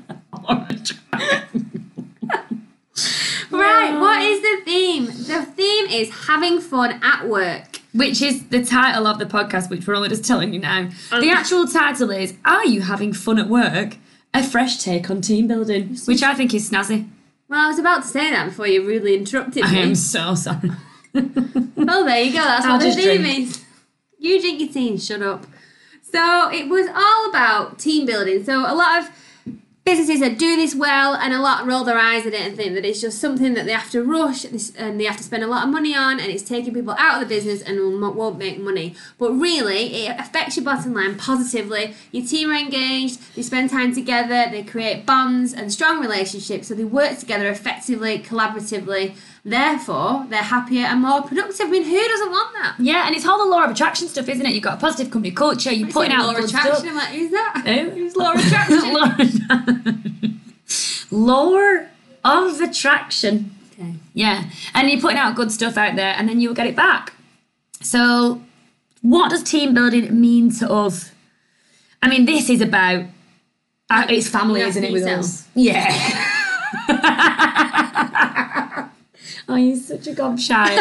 Right, 3.51 4.00
what 4.00 4.22
is 4.22 4.41
the 4.41 4.62
theme? 4.63 5.05
The 5.08 5.46
theme 5.46 5.86
is 5.88 6.10
having 6.27 6.62
fun 6.62 7.01
at 7.03 7.27
work. 7.27 7.81
Which 7.93 8.22
is 8.22 8.48
the 8.48 8.63
title 8.63 9.05
of 9.05 9.20
the 9.20 9.25
podcast, 9.25 9.70
which 9.70 9.86
we're 9.86 9.96
only 9.96 10.08
just 10.08 10.24
telling 10.24 10.53
you 10.53 10.60
now. 10.62 10.89
The 11.10 11.29
oh. 11.29 11.34
actual 11.34 11.67
title 11.67 12.12
is 12.12 12.34
Are 12.46 12.65
You 12.65 12.79
Having 12.81 13.12
Fun 13.12 13.38
at 13.39 13.50
Work? 13.50 13.98
A 14.34 14.41
fresh 14.41 14.81
take 14.81 15.10
on 15.10 15.20
team 15.20 15.48
building, 15.48 15.98
which 16.05 16.24
I 16.24 16.34
think 16.34 16.53
is 16.53 16.70
snazzy. 16.70 17.10
Well, 17.50 17.60
I 17.60 17.67
was 17.67 17.77
about 17.77 18.03
to 18.03 18.08
say 18.08 18.31
that 18.31 18.46
before 18.46 18.67
you 18.67 18.88
rudely 18.88 19.15
interrupted 19.15 19.65
me. 19.65 19.70
I 19.70 19.81
am 19.81 19.96
so 19.96 20.34
sorry. 20.34 20.72
Well, 21.13 21.25
oh, 21.89 22.06
there 22.06 22.22
you 22.22 22.32
go. 22.32 22.39
That's 22.39 22.65
I'll 22.65 22.77
what 22.77 22.84
the 22.84 22.91
theme 22.94 23.22
drink. 23.22 23.50
is. 23.50 23.65
You 24.20 24.39
drink 24.39 24.60
your 24.60 24.70
tea 24.70 24.98
shut 24.98 25.22
up. 25.22 25.46
So 26.01 26.50
it 26.51 26.68
was 26.68 26.88
all 26.94 27.30
about 27.30 27.80
team 27.80 28.06
building. 28.06 28.44
So 28.44 28.60
a 28.60 28.75
lot 28.75 29.01
of 29.01 29.10
businesses 29.84 30.20
that 30.20 30.38
do 30.38 30.56
this 30.56 30.75
well 30.75 31.15
and 31.15 31.34
a 31.34 31.39
lot 31.41 31.65
roll 31.65 31.84
their 31.84 31.98
eyes 31.98 32.27
at 32.27 32.34
it 32.34 32.41
and 32.41 32.56
think 32.56 32.75
that 32.75 32.86
it's 32.86 33.01
just 33.01 33.20
something 33.20 33.56
that 33.56 33.65
they 33.65 33.72
have 33.72 33.89
to 33.89 34.03
rush 34.03 34.46
and 34.46 35.00
they 35.00 35.06
have 35.06 35.18
to 35.18 35.24
spend 35.24 35.44
a 35.44 35.48
lot 35.48 35.65
of 35.65 35.74
money 35.74 35.96
on 35.96 36.20
and 36.20 36.32
it's 36.32 36.44
taking 36.44 36.74
people 36.74 36.94
out 37.00 37.15
of 37.15 37.27
the 37.27 37.36
business 37.36 37.63
and 37.63 37.80
won't 38.15 38.38
make 38.38 38.60
money. 38.60 38.94
But 39.18 39.32
really, 39.32 40.06
it 40.06 40.20
affects 40.20 40.56
your 40.56 40.65
bottom 40.65 40.94
line 40.94 41.18
positively. 41.18 41.96
Your 42.12 42.25
team 42.25 42.51
are 42.51 42.56
engaged, 42.56 43.36
they 43.36 43.41
spend 43.41 43.72
time 43.72 43.94
together, 43.94 44.51
they 44.51 44.63
create 44.63 45.06
bonds 45.06 45.51
and 45.51 45.72
strong 45.72 46.00
relationships, 46.00 46.68
so 46.68 46.75
they 46.75 46.84
work 46.84 47.18
together 47.18 47.50
effectively, 47.50 48.20
collaboratively. 48.20 49.15
Therefore, 49.43 50.27
they're 50.29 50.43
happier 50.43 50.86
and 50.86 51.01
more 51.01 51.24
productive. 51.24 51.65
I 51.67 51.69
mean, 51.69 51.83
who 51.83 51.98
doesn't 52.07 52.29
want 52.29 52.53
that? 52.53 52.75
Yeah, 52.79 53.07
and 53.07 53.15
it's 53.15 53.25
all 53.25 53.39
the 53.43 53.50
law 53.50 53.63
of 53.63 53.71
attraction 53.71 54.07
stuff, 54.07 54.29
isn't 54.29 54.45
it? 54.45 54.53
You've 54.53 54.63
got 54.63 54.77
a 54.77 54.81
positive 54.81 55.12
company 55.12 55.33
culture, 55.33 55.71
you're 55.71 55.89
putting 55.89 56.12
out 56.13 56.25
law 56.27 56.36
of 56.38 56.45
attraction. 56.45 56.75
stuff. 56.75 56.88
I'm 56.88 56.95
like, 56.95 57.10
who's 57.10 57.31
that? 57.31 57.63
Who? 57.65 57.89
Who's 57.95 58.15
law 58.21 58.33
of 58.33 58.39
attraction? 58.45 60.39
Law 61.10 61.57
of 62.24 62.62
attraction. 62.62 63.55
okay. 63.74 63.95
Yeah. 64.13 64.43
And 64.75 64.89
you're 64.89 65.01
putting 65.01 65.17
out 65.17 65.36
good 65.36 65.51
stuff 65.51 65.75
out 65.75 65.95
there 65.95 66.13
and 66.15 66.29
then 66.29 66.39
you'll 66.39 66.53
get 66.53 66.67
it 66.67 66.75
back. 66.75 67.13
So, 67.81 68.41
what 69.01 69.29
does 69.31 69.41
team 69.41 69.74
building 69.74 70.21
mean 70.21 70.51
to 70.57 70.69
us? 70.71 71.12
I 72.03 72.07
mean, 72.10 72.25
this 72.25 72.48
is 72.50 72.62
about 72.62 73.05
uh, 73.89 74.05
it's 74.07 74.29
family, 74.29 74.62
You 74.62 74.67
isn't 74.67 74.83
it, 74.83 74.91
with 74.93 75.03
us? 75.05 75.48
Yeah. 75.55 75.88
oh, 79.51 79.55
you're 79.58 79.75
such 79.75 80.08
a 80.08 80.12
gobshite. 80.12 80.77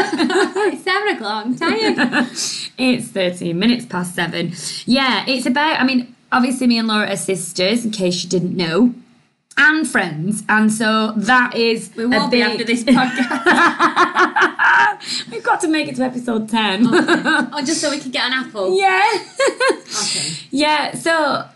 It's 0.73 0.85
seven 0.91 1.09
o'clock. 1.09 1.47
I'm 1.47 1.57
tired. 1.57 1.97
it's 2.79 3.09
13 3.09 3.59
minutes 3.59 3.85
past 3.87 4.15
seven. 4.15 4.53
Yeah, 4.87 5.25
it's 5.27 5.47
about, 5.47 5.81
I 5.81 5.85
mean, 5.85 6.15
obviously, 6.31 6.67
me 6.67 6.79
and 6.79 6.87
Laura 6.89 7.11
are 7.11 7.17
sisters, 7.17 7.85
in 7.85 7.91
case 7.91 8.23
you 8.23 8.31
didn't 8.31 8.57
know, 8.57 8.95
and 9.57 9.89
friends. 9.89 10.45
And 10.49 10.73
so 10.73 11.13
that 11.17 11.55
is. 11.57 11.91
We 11.97 12.07
won't 12.07 12.31
be 12.31 12.43
after 12.43 12.65
this 12.65 12.85
podcast. 12.91 13.41
We've 15.31 15.43
got 15.43 15.61
to 15.63 15.69
make 15.69 15.89
it 15.89 15.97
to 15.97 16.05
episode 16.05 16.49
10. 16.49 16.87
oh, 16.89 17.63
just 17.65 17.81
so 17.81 17.91
we 17.91 17.99
can 17.99 18.11
get 18.11 18.25
an 18.25 18.33
apple. 18.33 18.79
yeah. 18.79 19.03
Okay. 20.03 20.31
yeah, 20.51 20.95
so 20.95 21.47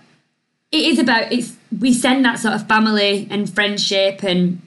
it 0.72 0.82
is 0.82 0.98
about, 0.98 1.30
it's 1.32 1.56
we 1.80 1.92
send 1.92 2.24
that 2.24 2.38
sort 2.38 2.54
of 2.54 2.66
family 2.66 3.28
and 3.30 3.52
friendship 3.52 4.22
and 4.22 4.60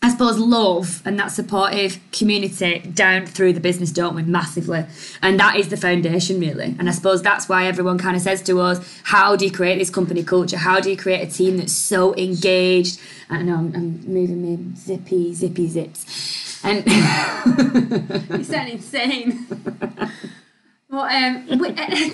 I 0.00 0.10
suppose 0.10 0.38
love 0.38 1.02
and 1.04 1.18
that 1.18 1.32
supportive 1.32 1.98
community 2.12 2.78
down 2.78 3.26
through 3.26 3.52
the 3.52 3.60
business, 3.60 3.90
don't 3.90 4.14
we? 4.14 4.22
Massively. 4.22 4.84
And 5.22 5.40
that 5.40 5.56
is 5.56 5.70
the 5.70 5.76
foundation, 5.76 6.38
really. 6.38 6.76
And 6.78 6.88
I 6.88 6.92
suppose 6.92 7.20
that's 7.20 7.48
why 7.48 7.66
everyone 7.66 7.98
kind 7.98 8.14
of 8.14 8.22
says 8.22 8.40
to 8.42 8.60
us, 8.60 9.00
how 9.02 9.34
do 9.34 9.44
you 9.44 9.50
create 9.50 9.78
this 9.78 9.90
company 9.90 10.22
culture? 10.22 10.56
How 10.56 10.78
do 10.78 10.88
you 10.88 10.96
create 10.96 11.26
a 11.28 11.30
team 11.30 11.56
that's 11.56 11.72
so 11.72 12.14
engaged? 12.14 13.00
I 13.28 13.42
know 13.42 13.56
I'm, 13.56 13.74
I'm 13.74 14.00
moving 14.06 14.42
me 14.42 14.76
zippy, 14.76 15.34
zippy 15.34 15.66
zips. 15.66 16.60
And 16.62 16.86
You 18.30 18.44
sound 18.44 18.68
insane. 18.68 19.46
well, 20.88 21.02
um, 21.02 21.44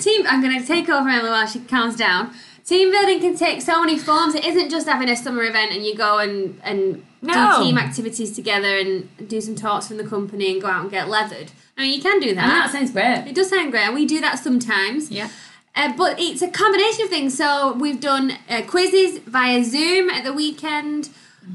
team. 0.01 0.27
I'm 0.27 0.41
going 0.41 0.59
to 0.59 0.67
take 0.67 0.89
over 0.89 1.09
Emily 1.09 1.29
while 1.29 1.47
she 1.47 1.61
calms 1.61 1.97
down. 1.97 2.33
Team 2.67 2.91
building 2.91 3.21
can 3.21 3.37
take 3.37 3.61
so 3.61 3.81
many 3.81 3.99
forms. 3.99 4.35
It 4.35 4.45
isn't 4.45 4.71
just 4.71 4.87
having 4.89 5.09
a 5.11 5.17
summer 5.17 5.43
event 5.43 5.73
and 5.73 5.85
you 5.85 5.95
go 5.95 6.19
and 6.19 6.59
and 6.65 7.05
No. 7.21 7.59
do 7.59 7.65
team 7.65 7.77
activities 7.79 8.33
together 8.35 8.79
and 8.79 9.09
do 9.29 9.41
some 9.41 9.55
talks 9.55 9.89
from 9.89 9.99
the 9.99 10.05
company 10.05 10.53
and 10.53 10.63
go 10.63 10.69
out 10.69 10.83
and 10.83 10.91
get 10.91 11.09
leathered. 11.11 11.51
I 11.77 11.83
mean, 11.83 11.93
you 11.95 12.01
can 12.03 12.21
do 12.21 12.29
And 12.31 12.39
that 12.39 12.47
that. 12.49 12.73
sounds 12.73 12.91
great. 12.91 13.25
It 13.27 13.35
does 13.35 13.51
sound 13.51 13.71
great, 13.71 13.85
and 13.87 13.95
we 13.95 14.07
do 14.07 14.21
that 14.21 14.39
sometimes. 14.39 15.11
Yeah. 15.11 15.29
Uh, 15.77 15.93
but 15.97 16.19
it's 16.21 16.41
a 16.41 16.49
combination 16.49 17.05
of 17.05 17.11
things. 17.11 17.37
So 17.37 17.73
we've 17.75 18.01
done 18.01 18.33
uh, 18.49 18.63
quizzes 18.63 19.19
via 19.27 19.63
Zoom 19.65 20.09
at 20.09 20.23
the 20.25 20.33
weekend, 20.33 21.11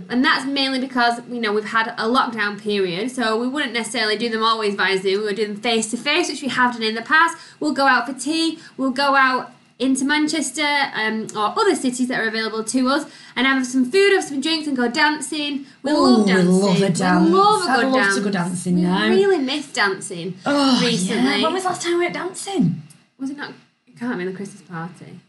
and 0.09 0.23
that's 0.23 0.45
mainly 0.45 0.79
because 0.79 1.21
you 1.31 1.39
know 1.41 1.53
we've 1.53 1.65
had 1.77 1.87
a 1.97 2.03
lockdown 2.05 2.61
period, 2.61 3.09
so 3.11 3.39
we 3.39 3.47
wouldn't 3.47 3.73
necessarily 3.73 4.17
do 4.17 4.29
them 4.29 4.43
always 4.43 4.75
via 4.75 4.97
Zoom. 4.99 5.21
We 5.21 5.25
would 5.27 5.37
do 5.37 5.47
them 5.47 5.55
face 5.55 5.89
to 5.91 5.97
face, 5.97 6.29
which 6.29 6.41
we 6.43 6.49
have 6.49 6.73
done 6.73 6.83
in 6.83 6.93
the 6.95 7.01
past. 7.01 7.35
We'll 7.59 7.73
go 7.73 7.87
out 7.87 8.05
for 8.05 8.13
tea. 8.13 8.59
We'll 8.77 8.91
go 8.91 9.15
out 9.15 9.53
into 9.79 10.03
Manchester 10.05 10.67
um, 10.93 11.27
or 11.35 11.57
other 11.57 11.73
cities 11.75 12.09
that 12.09 12.19
are 12.19 12.27
available 12.27 12.63
to 12.65 12.89
us 12.89 13.09
and 13.35 13.47
have 13.47 13.65
some 13.65 13.89
food, 13.89 14.11
have 14.13 14.25
some 14.25 14.41
drinks, 14.41 14.67
and 14.67 14.75
go 14.75 14.89
dancing. 14.89 15.65
We 15.83 15.91
Ooh, 15.91 15.95
love 16.03 16.25
we 16.25 16.33
dancing. 16.33 16.51
love 16.51 16.81
a 16.81 16.89
dance. 16.89 17.25
We 17.29 17.35
love 17.35 17.65
a 17.65 17.69
I'd 17.71 17.75
good 17.81 17.85
love 17.85 17.93
dance. 18.03 18.15
to 18.15 18.21
go 18.21 18.31
dancing 18.31 18.75
we 18.75 18.81
now. 18.81 19.07
really 19.09 19.37
miss 19.39 19.71
dancing 19.71 20.35
Oh, 20.45 20.81
recently. 20.83 21.23
yeah. 21.37 21.43
When 21.43 21.53
was 21.53 21.63
the 21.63 21.69
last 21.69 21.81
time 21.81 21.93
we 21.93 21.99
went 22.05 22.13
dancing? 22.13 22.81
Was 23.17 23.29
it 23.29 23.37
not? 23.37 23.53
It 23.87 23.97
can't 23.97 24.17
be 24.17 24.25
the 24.25 24.33
Christmas 24.33 24.61
party. 24.63 25.19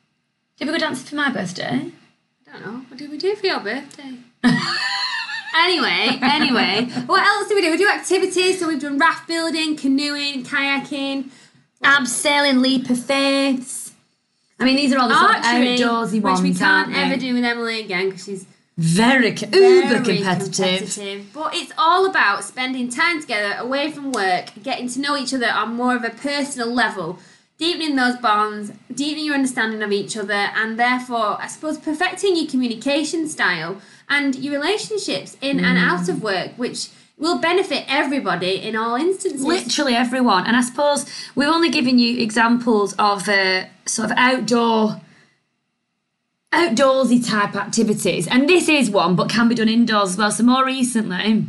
Did 0.59 0.67
we 0.67 0.73
go 0.75 0.79
dancing 0.79 1.07
for 1.07 1.15
my 1.17 1.31
birthday? 1.31 1.93
I 2.49 2.53
don't 2.53 2.67
know. 2.67 2.81
What 2.89 2.99
did 2.99 3.11
we 3.11 3.19
do 3.19 3.35
for 3.37 3.47
your 3.47 3.61
birthday? 3.61 4.15
anyway, 5.57 6.19
anyway, 6.23 6.85
what 7.07 7.23
else 7.25 7.49
do 7.49 7.55
we 7.55 7.61
do? 7.63 7.71
We 7.71 7.77
do 7.77 7.89
activities. 7.89 8.59
So 8.59 8.67
we've 8.69 8.81
done 8.81 8.99
raft 8.99 9.29
building, 9.29 9.77
canoeing, 9.77 10.43
kayaking, 10.45 11.31
Abseiling, 11.83 12.61
leap 12.61 12.91
of 12.91 13.03
faith. 13.03 13.80
I 14.61 14.65
mean, 14.65 14.77
these 14.77 14.93
are 14.93 14.99
all 14.99 15.09
the 15.09 15.19
sort 15.19 15.39
of 15.39 15.45
archery, 15.45 15.79
outdoorsy 15.79 16.21
ones, 16.21 16.43
which 16.43 16.53
we 16.53 16.59
can't 16.59 16.95
ever 16.95 17.17
do 17.17 17.35
with 17.35 17.45
Emily 17.45 17.81
again 17.81 18.11
because 18.11 18.25
she's 18.25 18.47
Very, 18.77 19.35
co- 19.35 19.47
very 19.47 19.77
uber 19.77 20.05
competitive. 20.05 20.55
competitive. 20.55 21.33
But 21.33 21.55
it's 21.55 21.73
all 21.79 22.07
about 22.07 22.45
spending 22.45 22.91
time 22.91 23.21
together 23.21 23.57
away 23.59 23.91
from 23.91 24.13
work, 24.13 24.51
getting 24.63 24.89
to 24.91 25.01
know 25.01 25.17
each 25.17 25.33
other 25.33 25.51
on 25.51 25.75
more 25.75 25.97
of 25.97 26.05
a 26.05 26.11
personal 26.11 26.73
level, 26.73 27.19
deepening 27.57 27.97
those 27.97 28.17
bonds, 28.17 28.73
deepening 28.95 29.27
your 29.27 29.35
understanding 29.35 29.83
of 29.83 29.93
each 29.93 30.17
other, 30.17 30.33
and 30.33 30.79
therefore, 30.79 31.41
I 31.41 31.47
suppose, 31.47 31.79
perfecting 31.79 32.37
your 32.37 32.47
communication 32.47 33.29
style 33.29 33.81
and 34.09 34.35
your 34.35 34.53
relationships 34.53 35.37
in 35.41 35.61
and 35.61 35.79
out 35.79 36.09
of 36.09 36.17
mm. 36.17 36.23
work, 36.23 36.51
which 36.57 36.89
will 37.21 37.39
benefit 37.39 37.85
everybody 37.87 38.57
in 38.57 38.75
all 38.75 38.97
instances. 38.97 39.45
Literally 39.45 39.95
everyone. 39.95 40.47
And 40.47 40.57
I 40.57 40.63
suppose 40.63 41.07
we've 41.37 41.49
only 41.49 41.71
given 41.71 41.99
you 41.99 42.19
examples 42.19 42.95
of 42.99 43.29
uh, 43.29 43.67
sort 43.85 44.11
of 44.11 44.17
outdoor, 44.17 45.01
outdoorsy 46.53 47.25
type 47.25 47.55
activities. 47.55 48.27
And 48.27 48.49
this 48.49 48.69
is 48.69 48.91
one, 48.91 49.15
but 49.15 49.29
can 49.29 49.49
be 49.49 49.55
done 49.55 49.69
indoors 49.69 50.13
as 50.13 50.17
well. 50.17 50.31
So 50.33 50.43
more 50.45 50.65
recently, 50.65 51.45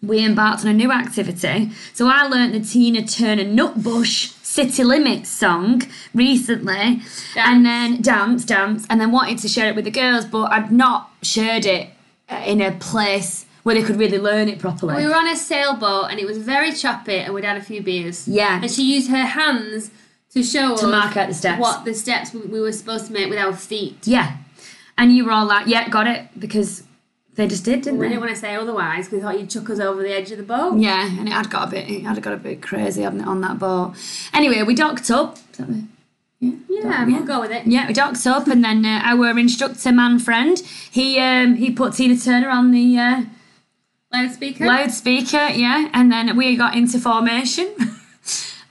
we 0.00 0.24
embarked 0.24 0.62
on 0.62 0.68
a 0.68 0.72
new 0.72 0.92
activity. 0.92 1.72
So 1.92 2.06
I 2.06 2.26
learnt 2.26 2.52
the 2.52 2.60
Tina 2.60 3.04
Turner 3.04 3.44
Nutbush 3.44 4.36
City 4.44 4.82
Limits 4.82 5.28
song 5.28 5.82
recently, 6.14 7.02
and 7.36 7.66
then 7.66 8.00
dance, 8.00 8.44
dance, 8.44 8.86
and 8.88 9.00
then 9.00 9.12
wanted 9.12 9.38
to 9.38 9.48
share 9.48 9.68
it 9.68 9.76
with 9.76 9.84
the 9.84 9.90
girls, 9.90 10.24
but 10.24 10.50
I'd 10.50 10.72
not 10.72 11.10
shared 11.22 11.66
it 11.66 11.90
uh, 12.28 12.42
in 12.46 12.60
a 12.60 12.72
place 12.72 13.46
where 13.62 13.74
they 13.74 13.82
could 13.82 13.96
really 13.98 14.18
learn 14.18 14.48
it 14.48 14.58
properly. 14.58 14.94
We 14.96 15.06
were 15.08 15.14
on 15.14 15.26
a 15.28 15.36
sailboat 15.36 16.06
and 16.10 16.18
it 16.18 16.26
was 16.26 16.38
very 16.38 16.72
choppy, 16.72 17.16
and 17.18 17.34
we'd 17.34 17.44
had 17.44 17.56
a 17.56 17.62
few 17.62 17.82
beers. 17.82 18.26
Yeah. 18.28 18.60
And 18.62 18.70
she 18.70 18.82
used 18.94 19.10
her 19.10 19.24
hands 19.26 19.90
to 20.34 20.42
show 20.42 20.68
To 20.68 20.74
us 20.74 20.82
mark 20.84 21.16
out 21.16 21.28
the 21.28 21.34
steps. 21.34 21.60
what 21.60 21.84
the 21.84 21.94
steps 21.94 22.32
we- 22.32 22.40
we 22.42 22.60
were 22.60 22.72
supposed 22.72 23.06
to 23.06 23.12
make 23.12 23.28
with 23.28 23.38
our 23.38 23.52
feet. 23.54 23.98
Yeah. 24.06 24.32
And 24.96 25.14
you 25.14 25.24
were 25.24 25.32
all 25.32 25.46
like, 25.46 25.66
yeah, 25.66 25.88
got 25.88 26.06
it, 26.06 26.28
because 26.38 26.84
they 27.34 27.46
just 27.48 27.64
did, 27.64 27.82
didn't 27.82 27.98
We 27.98 28.06
they? 28.06 28.10
didn't 28.10 28.22
want 28.22 28.34
to 28.34 28.40
say 28.40 28.54
otherwise 28.54 29.06
because 29.06 29.12
we 29.12 29.20
thought 29.20 29.38
you'd 29.40 29.50
chuck 29.50 29.68
us 29.70 29.80
over 29.80 30.02
the 30.02 30.14
edge 30.14 30.30
of 30.30 30.38
the 30.38 30.44
boat. 30.44 30.78
Yeah, 30.78 31.06
and 31.18 31.26
it 31.28 31.32
had 31.32 31.48
got 31.50 31.68
a 31.68 31.70
bit, 31.70 31.88
it 31.90 32.02
had 32.04 32.20
got 32.22 32.32
a 32.34 32.36
bit 32.36 32.60
crazy, 32.62 33.02
hadn't 33.02 33.20
it, 33.22 33.26
on 33.26 33.40
that 33.40 33.58
boat. 33.58 33.94
Anyway, 34.32 34.62
we 34.62 34.74
docked 34.74 35.10
up. 35.10 35.36
Is 35.52 35.58
that 35.58 35.68
the- 35.68 35.84
yeah, 36.38 36.52
Yeah, 36.68 37.04
we'll 37.06 37.24
go 37.24 37.40
with 37.40 37.50
it. 37.50 37.66
Yeah, 37.66 37.86
we 37.88 37.92
docked 37.92 38.26
up, 38.26 38.46
and 38.46 38.64
then 38.64 38.84
uh, 38.86 39.00
our 39.04 39.38
instructor 39.38 39.92
man 39.92 40.18
friend, 40.18 40.58
he 40.90 41.18
um, 41.18 41.56
he 41.56 41.70
put 41.70 41.94
Tina 41.94 42.16
Turner 42.16 42.48
on 42.48 42.70
the 42.70 42.98
uh, 42.98 43.22
Loudspeaker. 44.12 44.66
loudspeaker, 44.66 45.48
yeah, 45.48 45.88
and 45.92 46.10
then 46.10 46.36
we 46.36 46.56
got 46.56 46.74
into 46.76 46.98
formation. 46.98 47.74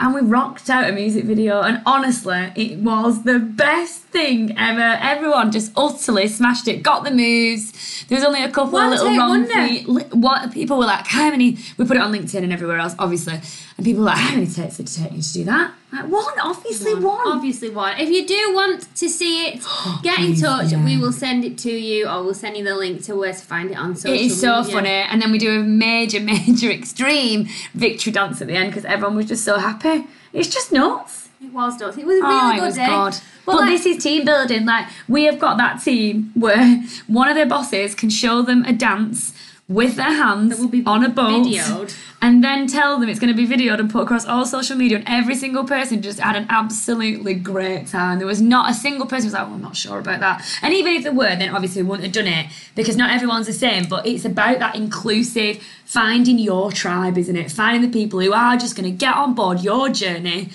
And 0.02 0.14
we 0.14 0.22
rocked 0.22 0.70
out 0.70 0.90
a 0.90 0.94
music 0.94 1.26
video, 1.26 1.60
and 1.60 1.82
honestly, 1.86 2.54
it 2.56 2.80
was 2.80 3.24
the 3.24 3.38
best 3.38 4.09
thing 4.12 4.58
ever. 4.58 4.98
Everyone 5.02 5.52
just 5.52 5.72
utterly 5.76 6.28
smashed 6.28 6.68
it, 6.68 6.84
got 6.84 7.04
the 7.04 7.12
moves. 7.12 8.06
There 8.08 8.16
was 8.18 8.26
only 8.26 8.44
a 8.44 8.50
couple 8.50 8.74
One 8.74 8.92
of 8.94 9.00
little 9.00 9.16
wrong 9.18 9.46
feet. 9.46 9.88
What 10.14 10.52
people 10.52 10.78
were 10.78 10.86
like, 10.86 11.06
how 11.08 11.30
many? 11.30 11.58
We 11.78 11.86
put 11.86 11.98
it 11.98 12.02
on 12.02 12.12
LinkedIn 12.12 12.44
and 12.44 12.52
everywhere 12.54 12.80
else, 12.80 12.96
obviously. 13.00 13.36
And 13.78 13.86
people 13.86 14.02
were 14.02 14.08
like, 14.08 14.18
how 14.18 14.34
many 14.36 14.48
takes 14.48 14.78
did 14.78 14.90
it 14.90 14.92
take 14.94 15.12
you 15.14 15.22
to 15.22 15.34
do 15.34 15.44
that? 15.46 15.74
Like 15.92 16.08
one, 16.08 16.40
obviously 16.42 16.94
one. 16.96 17.28
Obviously, 17.28 17.70
one. 17.70 17.98
If 18.00 18.10
you 18.10 18.28
do 18.28 18.54
want 18.54 18.94
to 18.96 19.10
see 19.10 19.48
it, 19.48 19.64
get 20.04 20.20
in 20.20 20.36
touch. 20.36 20.72
yeah. 20.72 20.84
We 20.84 20.98
will 20.98 21.12
send 21.12 21.44
it 21.46 21.58
to 21.60 21.72
you, 21.72 22.08
or 22.08 22.24
we'll 22.24 22.34
send 22.34 22.58
you 22.58 22.64
the 22.64 22.76
link 22.76 23.04
to 23.06 23.16
where 23.16 23.34
to 23.34 23.40
find 23.40 23.72
it 23.72 23.78
on 23.78 23.96
social 23.96 24.16
It 24.16 24.22
is 24.22 24.40
so 24.40 24.60
media. 24.62 24.74
funny. 24.76 24.90
And 24.90 25.22
then 25.22 25.32
we 25.32 25.38
do 25.38 25.60
a 25.60 25.64
major, 25.64 26.20
major 26.36 26.70
extreme 26.72 27.48
victory 27.74 28.12
dance 28.12 28.42
at 28.42 28.48
the 28.48 28.54
end 28.56 28.70
because 28.72 28.86
everyone 28.86 29.16
was 29.16 29.28
just 29.28 29.44
so 29.44 29.58
happy. 29.58 30.06
It's 30.34 30.50
just 30.50 30.72
nuts. 30.72 31.29
It 31.42 31.54
was 31.54 31.80
nuts. 31.80 31.98
It 31.98 32.06
was 32.06 32.20
a 32.20 32.22
really 32.22 32.38
oh, 32.38 32.52
good 32.52 32.58
it 32.58 32.66
was 32.66 32.76
day. 32.76 32.86
God. 32.88 33.14
But, 33.46 33.54
But 33.54 33.62
like, 33.62 33.70
this 33.70 33.86
is 33.86 34.04
team 34.04 34.26
building. 34.26 34.66
Like 34.66 34.88
we 35.08 35.24
have 35.24 35.40
got 35.40 35.58
that 35.58 35.82
team 35.82 36.32
where 36.36 36.84
one 37.08 37.30
of 37.30 37.36
their 37.36 37.46
bosses 37.46 37.96
can 37.96 38.10
show 38.10 38.42
them 38.42 38.66
a 38.66 38.74
dance 38.74 39.34
with 39.70 39.96
their 39.98 40.12
hands 40.12 40.50
That 40.50 40.60
will 40.60 40.68
be 40.68 40.84
on 40.84 41.06
a 41.06 41.10
boat 41.10 41.46
videoed. 41.46 41.96
and 42.24 42.44
then 42.44 42.66
tell 42.66 43.00
them 43.00 43.08
it's 43.08 43.20
going 43.20 43.34
to 43.34 43.38
be 43.38 43.48
videoed 43.48 43.80
and 43.80 43.90
put 43.90 44.02
across 44.02 44.26
all 44.26 44.44
social 44.44 44.76
media 44.76 44.98
and 44.98 45.08
every 45.08 45.36
single 45.36 45.64
person 45.64 46.02
just 46.02 46.20
had 46.20 46.36
an 46.36 46.48
absolutely 46.50 47.36
great 47.36 47.86
time 47.86 48.18
there 48.18 48.26
was 48.26 48.42
not 48.42 48.72
a 48.72 48.74
single 48.74 49.06
person 49.06 49.26
who 49.26 49.28
was 49.28 49.34
like 49.34 49.48
oh, 49.48 49.54
i'm 49.54 49.62
not 49.62 49.76
sure 49.76 50.00
about 50.00 50.20
that 50.22 50.44
and 50.64 50.74
even 50.74 50.94
if 50.94 51.04
there 51.04 51.14
were 51.14 51.36
then 51.36 51.54
obviously 51.54 51.84
we 51.84 51.90
wouldn't 51.90 52.04
have 52.04 52.14
done 52.14 52.26
it 52.26 52.48
because 52.74 52.98
not 52.98 53.12
everyone's 53.12 53.46
the 53.46 53.54
same 53.54 53.88
but 53.88 54.08
it's 54.08 54.26
about 54.26 54.58
that 54.58 54.74
inclusive 54.74 55.64
finding 55.86 56.40
your 56.40 56.72
tribe 56.72 57.16
isn't 57.16 57.36
it 57.36 57.52
finding 57.52 57.88
the 57.88 57.96
people 57.96 58.20
who 58.20 58.34
are 58.34 58.58
just 58.58 58.76
going 58.76 58.92
to 58.92 58.98
get 58.98 59.14
on 59.14 59.36
board 59.36 59.62
your 59.62 59.88
journey 59.88 60.50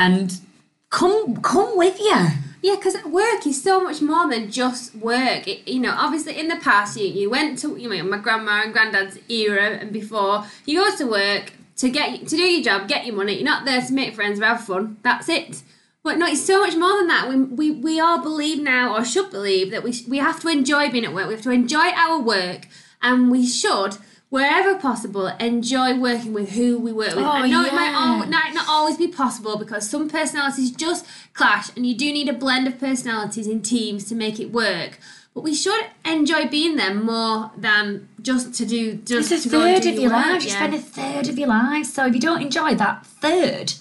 and 0.00 0.40
come 0.88 1.36
come 1.42 1.76
with 1.76 2.00
you 2.00 2.26
Yeah, 2.62 2.76
because 2.76 2.96
work 3.04 3.46
is 3.46 3.62
so 3.62 3.80
much 3.80 4.02
more 4.02 4.28
than 4.28 4.50
just 4.50 4.94
work. 4.94 5.46
It, 5.48 5.66
you 5.66 5.80
know, 5.80 5.94
obviously 5.96 6.38
in 6.38 6.48
the 6.48 6.56
past, 6.56 6.98
you, 6.98 7.06
you 7.06 7.30
went 7.30 7.58
to 7.60 7.76
you 7.76 7.88
know 7.88 8.02
my 8.02 8.18
grandma 8.18 8.62
and 8.64 8.72
granddad's 8.72 9.18
era 9.28 9.78
and 9.80 9.92
before. 9.92 10.44
You 10.66 10.80
go 10.80 10.96
to 10.96 11.04
work 11.04 11.52
to 11.76 11.88
get 11.88 12.26
to 12.28 12.36
do 12.36 12.42
your 12.42 12.62
job, 12.62 12.88
get 12.88 13.06
your 13.06 13.16
money. 13.16 13.34
You're 13.34 13.44
not 13.44 13.64
there 13.64 13.80
to 13.80 13.92
make 13.92 14.14
friends 14.14 14.40
or 14.40 14.46
have 14.46 14.64
fun. 14.64 14.96
That's 15.02 15.28
it. 15.28 15.62
But 16.02 16.16
no, 16.16 16.26
it's 16.26 16.44
so 16.44 16.60
much 16.60 16.76
more 16.76 16.96
than 16.98 17.08
that. 17.08 17.28
We, 17.28 17.36
we, 17.36 17.70
we 17.70 18.00
all 18.00 18.22
believe 18.22 18.62
now, 18.62 18.96
or 18.96 19.04
should 19.04 19.30
believe, 19.30 19.70
that 19.70 19.82
we, 19.82 19.92
we 20.08 20.16
have 20.16 20.40
to 20.40 20.48
enjoy 20.48 20.90
being 20.90 21.04
at 21.04 21.12
work. 21.14 21.28
We 21.28 21.34
have 21.34 21.42
to 21.42 21.50
enjoy 21.50 21.88
our 21.94 22.18
work, 22.18 22.66
and 23.02 23.30
we 23.30 23.46
should, 23.46 23.98
wherever 24.30 24.76
possible, 24.78 25.26
enjoy 25.38 25.98
working 25.98 26.32
with 26.32 26.52
who 26.52 26.78
we 26.78 26.92
work 26.92 27.14
with. 27.14 27.24
Oh, 27.24 27.30
I 27.30 27.48
know 27.48 27.64
it 27.64 27.74
might, 27.74 27.90
yeah. 27.90 28.20
al- 28.22 28.26
might 28.26 28.54
not 28.54 28.66
always 28.68 28.96
be 28.96 29.08
possible 29.08 29.58
because 29.58 29.88
some 29.88 30.08
personalities 30.08 30.70
just 30.70 31.04
clash, 31.34 31.70
and 31.76 31.84
you 31.86 31.94
do 31.94 32.10
need 32.12 32.28
a 32.28 32.32
blend 32.32 32.66
of 32.66 32.78
personalities 32.80 33.46
in 33.46 33.60
teams 33.60 34.04
to 34.06 34.14
make 34.14 34.40
it 34.40 34.50
work. 34.50 34.98
But 35.34 35.42
we 35.42 35.54
should 35.54 35.84
enjoy 36.04 36.48
being 36.48 36.76
there 36.76 36.94
more 36.94 37.52
than 37.56 38.08
just 38.20 38.54
to 38.54 38.66
do 38.66 38.94
just 38.94 39.30
It's 39.30 39.44
a 39.44 39.48
to 39.48 39.52
go 39.52 39.60
third 39.60 39.82
do 39.82 39.90
of 39.90 39.94
your 39.96 40.10
work, 40.10 40.26
life. 40.26 40.44
You 40.44 40.50
spend 40.50 40.74
a 40.74 40.78
third 40.78 41.28
of 41.28 41.38
your 41.38 41.48
life. 41.48 41.86
So 41.86 42.06
if 42.06 42.14
you 42.14 42.20
don't 42.20 42.42
enjoy 42.42 42.74
that 42.74 43.06
third, 43.06 43.74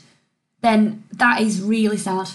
then 0.62 1.04
that 1.12 1.42
is 1.42 1.62
really 1.62 1.98
sad. 1.98 2.30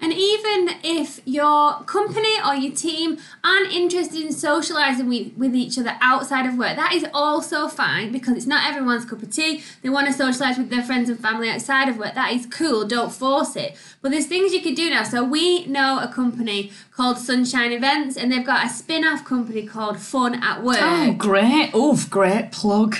And 0.00 0.12
even 0.12 0.76
if 0.82 1.20
your 1.26 1.82
company 1.84 2.34
or 2.46 2.54
your 2.54 2.74
team 2.74 3.18
aren't 3.44 3.72
interested 3.72 4.22
in 4.22 4.28
socialising 4.28 5.08
with, 5.08 5.36
with 5.36 5.54
each 5.54 5.78
other 5.78 5.96
outside 6.00 6.46
of 6.46 6.56
work, 6.56 6.76
that 6.76 6.94
is 6.94 7.04
also 7.12 7.68
fine 7.68 8.10
because 8.10 8.36
it's 8.36 8.46
not 8.46 8.68
everyone's 8.68 9.04
cup 9.04 9.22
of 9.22 9.30
tea. 9.30 9.62
They 9.82 9.90
want 9.90 10.06
to 10.06 10.12
socialise 10.12 10.56
with 10.56 10.70
their 10.70 10.82
friends 10.82 11.10
and 11.10 11.20
family 11.20 11.50
outside 11.50 11.88
of 11.88 11.98
work. 11.98 12.14
That 12.14 12.32
is 12.32 12.46
cool, 12.46 12.86
don't 12.86 13.12
force 13.12 13.56
it. 13.56 13.76
But 14.00 14.10
there's 14.12 14.26
things 14.26 14.54
you 14.54 14.62
can 14.62 14.74
do 14.74 14.88
now. 14.88 15.02
So 15.02 15.22
we 15.22 15.66
know 15.66 15.98
a 16.00 16.08
company 16.08 16.72
called 16.96 17.18
Sunshine 17.18 17.72
Events 17.72 18.16
and 18.16 18.32
they've 18.32 18.46
got 18.46 18.66
a 18.66 18.68
spin 18.70 19.04
off 19.04 19.24
company 19.24 19.66
called 19.66 19.98
Fun 19.98 20.42
at 20.42 20.62
Work. 20.62 20.78
Oh, 20.80 21.14
great. 21.18 21.70
Oh, 21.74 22.02
great 22.08 22.52
plug. 22.52 22.96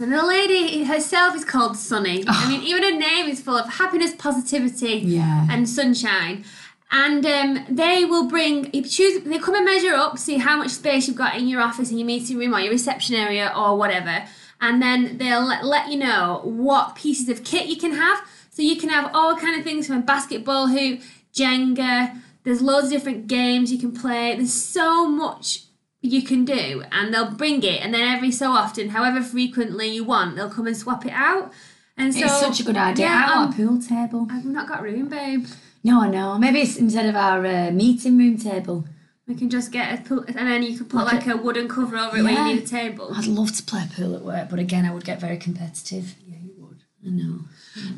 And 0.00 0.12
the 0.12 0.24
lady 0.26 0.82
herself 0.84 1.36
is 1.36 1.44
called 1.44 1.76
Sunny. 1.76 2.24
I 2.26 2.48
mean, 2.48 2.62
even 2.62 2.82
her 2.82 2.98
name 2.98 3.28
is 3.28 3.40
full 3.40 3.56
of 3.56 3.74
happiness, 3.74 4.12
positivity, 4.18 4.98
Yeah. 5.04 5.46
and 5.48 5.68
sunshine. 5.68 6.44
And 6.90 7.24
um, 7.24 7.64
they 7.70 8.04
will 8.04 8.28
bring, 8.28 8.72
you 8.72 8.82
choose, 8.82 9.22
they 9.22 9.38
come 9.38 9.54
and 9.54 9.64
measure 9.64 9.94
up, 9.94 10.18
see 10.18 10.38
how 10.38 10.56
much 10.56 10.70
space 10.70 11.06
you've 11.06 11.16
got 11.16 11.36
in 11.36 11.48
your 11.48 11.60
office, 11.60 11.90
in 11.90 11.98
your 11.98 12.06
meeting 12.06 12.38
room, 12.38 12.54
or 12.54 12.60
your 12.60 12.72
reception 12.72 13.14
area, 13.14 13.52
or 13.56 13.76
whatever. 13.76 14.24
And 14.60 14.82
then 14.82 15.18
they'll 15.18 15.44
let, 15.44 15.64
let 15.64 15.88
you 15.90 15.98
know 15.98 16.40
what 16.44 16.96
pieces 16.96 17.28
of 17.28 17.44
kit 17.44 17.66
you 17.66 17.76
can 17.76 17.92
have. 17.92 18.20
So 18.50 18.62
you 18.62 18.76
can 18.76 18.90
have 18.90 19.10
all 19.14 19.36
kind 19.36 19.58
of 19.58 19.64
things 19.64 19.86
from 19.86 19.98
a 19.98 20.02
basketball 20.02 20.68
hoop, 20.68 21.00
Jenga. 21.32 22.20
There's 22.44 22.60
loads 22.62 22.86
of 22.86 22.92
different 22.92 23.26
games 23.26 23.72
you 23.72 23.78
can 23.78 23.92
play. 23.92 24.34
There's 24.36 24.52
so 24.52 25.06
much 25.08 25.63
you 26.12 26.22
can 26.22 26.44
do 26.44 26.82
and 26.92 27.12
they'll 27.14 27.30
bring 27.30 27.62
it 27.62 27.80
and 27.82 27.94
then 27.94 28.02
every 28.16 28.30
so 28.30 28.50
often 28.50 28.90
however 28.90 29.22
frequently 29.22 29.88
you 29.88 30.04
want 30.04 30.36
they'll 30.36 30.50
come 30.50 30.66
and 30.66 30.76
swap 30.76 31.04
it 31.06 31.12
out 31.12 31.50
and 31.96 32.12
so 32.12 32.20
it's 32.24 32.40
such 32.40 32.60
a 32.60 32.64
good 32.64 32.76
idea. 32.76 33.06
yeah, 33.06 33.26
I 33.28 33.36
want 33.36 33.58
um, 33.58 33.66
a 33.66 33.68
pool 33.68 33.80
table. 33.80 34.26
I've 34.30 34.44
not 34.44 34.66
got 34.68 34.82
room 34.82 35.08
babe 35.08 35.46
No, 35.84 36.02
no. 36.10 36.38
Maybe 36.38 36.60
it's 36.60 36.76
instead 36.76 37.06
of 37.08 37.14
our 37.14 37.44
uh, 37.46 37.70
meeting 37.70 38.18
room 38.18 38.36
table. 38.36 38.84
we 39.28 39.34
can 39.34 39.48
just 39.48 39.70
get 39.72 39.98
a 39.98 40.02
pool 40.02 40.24
and 40.26 40.36
then 40.48 40.62
you 40.62 40.76
can 40.76 40.86
put 40.86 41.04
Like 41.04 41.24
like, 41.24 41.26
a, 41.26 41.36
wooden 41.36 41.68
cover 41.68 41.96
over 41.96 42.16
it 42.18 42.22
where 42.22 42.32
you 42.32 42.44
need 42.54 42.62
a 42.62 42.66
table 42.66 43.10
I'd 43.14 43.26
love 43.26 43.52
to 43.56 43.62
play 43.62 43.84
pool 43.96 44.14
at 44.16 44.22
work, 44.22 44.48
but 44.50 44.58
again, 44.58 44.84
I 44.84 44.92
would 44.92 45.04
get 45.04 45.20
very 45.20 45.36
competitive. 45.38 46.14
yeah 46.26 46.36
you 46.42 46.54
would 46.58 46.82
I 47.06 47.10
know. 47.10 47.40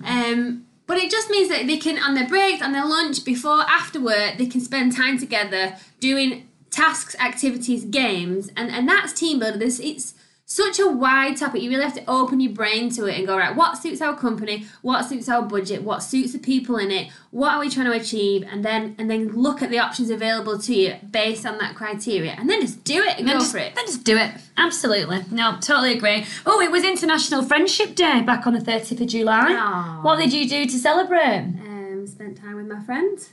um 0.04 0.66
but 0.86 0.98
it 0.98 1.10
just 1.10 1.28
means 1.30 1.48
that 1.48 1.66
they 1.66 1.78
can 1.78 1.98
on 1.98 2.14
their 2.14 2.28
breaks 2.28 2.62
on 2.62 2.72
their 2.72 2.86
lunch 2.86 3.24
before 3.24 3.62
after 3.62 4.00
work 4.00 4.36
they 4.38 4.46
can 4.46 4.60
spend 4.60 4.94
time 4.94 5.18
together 5.18 5.76
doing 6.00 6.45
tasks 6.70 7.14
activities 7.20 7.84
games 7.84 8.50
and 8.56 8.70
and 8.70 8.88
that's 8.88 9.12
team 9.12 9.38
builder 9.38 9.58
this 9.58 9.80
it's 9.80 10.14
such 10.48 10.78
a 10.78 10.86
wide 10.86 11.36
topic 11.36 11.60
you 11.60 11.68
really 11.68 11.82
have 11.82 11.94
to 11.94 12.04
open 12.06 12.38
your 12.38 12.52
brain 12.52 12.88
to 12.88 13.06
it 13.06 13.18
and 13.18 13.26
go 13.26 13.36
right 13.36 13.56
what 13.56 13.76
suits 13.76 14.00
our 14.00 14.16
company 14.16 14.64
what 14.80 15.02
suits 15.02 15.28
our 15.28 15.42
budget 15.42 15.82
what 15.82 16.00
suits 16.04 16.32
the 16.32 16.38
people 16.38 16.76
in 16.76 16.92
it 16.92 17.10
what 17.32 17.54
are 17.54 17.60
we 17.60 17.68
trying 17.68 17.86
to 17.86 17.92
achieve 17.92 18.44
and 18.48 18.64
then 18.64 18.94
and 18.96 19.10
then 19.10 19.26
look 19.28 19.60
at 19.60 19.70
the 19.70 19.78
options 19.78 20.08
available 20.08 20.56
to 20.56 20.72
you 20.72 20.94
based 21.10 21.44
on 21.44 21.58
that 21.58 21.74
criteria 21.74 22.32
and 22.38 22.48
then 22.48 22.60
just 22.60 22.84
do 22.84 23.02
it 23.02 23.18
and 23.18 23.26
Then 23.26 23.34
go 23.34 23.40
just, 23.40 23.50
for 23.52 23.58
it 23.58 23.74
then 23.74 23.86
just 23.86 24.04
do 24.04 24.16
it. 24.16 24.30
Absolutely. 24.58 25.22
No, 25.30 25.58
totally 25.60 25.92
agree. 25.92 26.24
Oh, 26.46 26.60
it 26.60 26.70
was 26.70 26.82
International 26.82 27.42
Friendship 27.42 27.94
Day 27.94 28.22
back 28.22 28.46
on 28.46 28.54
the 28.54 28.60
30th 28.60 29.00
of 29.02 29.06
July. 29.08 29.52
Aw. 29.52 30.00
What 30.02 30.16
did 30.18 30.32
you 30.32 30.48
do 30.48 30.64
to 30.64 30.78
celebrate? 30.78 31.54
um 31.60 32.06
spent 32.06 32.36
time 32.36 32.54
with 32.54 32.66
my 32.68 32.80
friends 32.84 33.30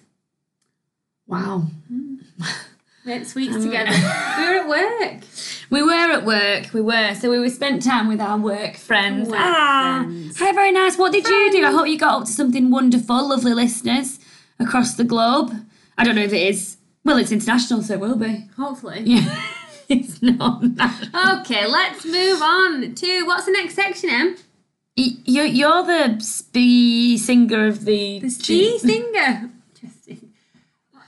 Wow. 1.27 1.67
Ate 3.07 3.27
sweets 3.27 3.55
together 3.63 3.91
we 4.37 4.43
were 4.49 4.59
at 4.59 4.67
work 4.67 5.21
We 5.69 5.81
were 5.81 5.91
at 5.91 6.23
work. 6.23 6.71
We 6.73 6.81
were. 6.81 7.15
So 7.15 7.31
we 7.31 7.39
were 7.39 7.49
spent 7.49 7.81
time 7.81 8.07
with 8.07 8.21
our 8.21 8.37
work 8.37 8.77
friends. 8.77 9.27
Work 9.27 9.39
ah, 9.39 10.03
friends. 10.03 10.37
Hey, 10.37 10.51
very 10.51 10.71
nice. 10.71 10.97
What 10.99 11.11
did 11.11 11.25
you 11.27 11.51
do? 11.51 11.65
I 11.65 11.71
hope 11.71 11.87
you 11.87 11.97
got 11.97 12.21
up 12.21 12.25
to 12.27 12.31
something 12.31 12.69
wonderful, 12.69 13.27
lovely 13.29 13.53
listeners 13.55 14.19
across 14.59 14.93
the 14.93 15.03
globe. 15.03 15.51
I 15.97 16.03
don't 16.03 16.15
know 16.15 16.21
if 16.21 16.31
it 16.33 16.47
is. 16.47 16.77
Well, 17.03 17.17
it's 17.17 17.31
international, 17.31 17.81
so 17.81 17.95
it 17.95 17.99
will 17.99 18.15
be. 18.17 18.47
hopefully 18.55 19.01
Yeah. 19.05 19.43
it's 19.89 20.21
not. 20.21 20.63
Okay, 21.39 21.65
let's 21.65 22.05
move 22.05 22.41
on 22.41 22.93
to 22.93 23.23
what's 23.25 23.45
the 23.45 23.51
next 23.51 23.73
section, 23.73 24.09
Em? 24.11 24.35
You're, 24.95 25.45
you're 25.45 25.83
the 25.83 26.19
spee 26.19 27.17
singer 27.17 27.65
of 27.65 27.83
the. 27.85 28.19
The 28.19 28.29
singer. 28.29 29.49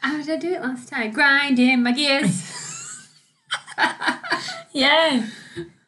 How 0.05 0.17
did 0.17 0.29
I 0.29 0.35
do 0.37 0.53
it 0.53 0.61
last 0.61 0.87
time? 0.87 1.11
Grinding 1.11 1.81
my 1.81 1.91
gears. 1.91 2.51
Yeah. 4.71 5.25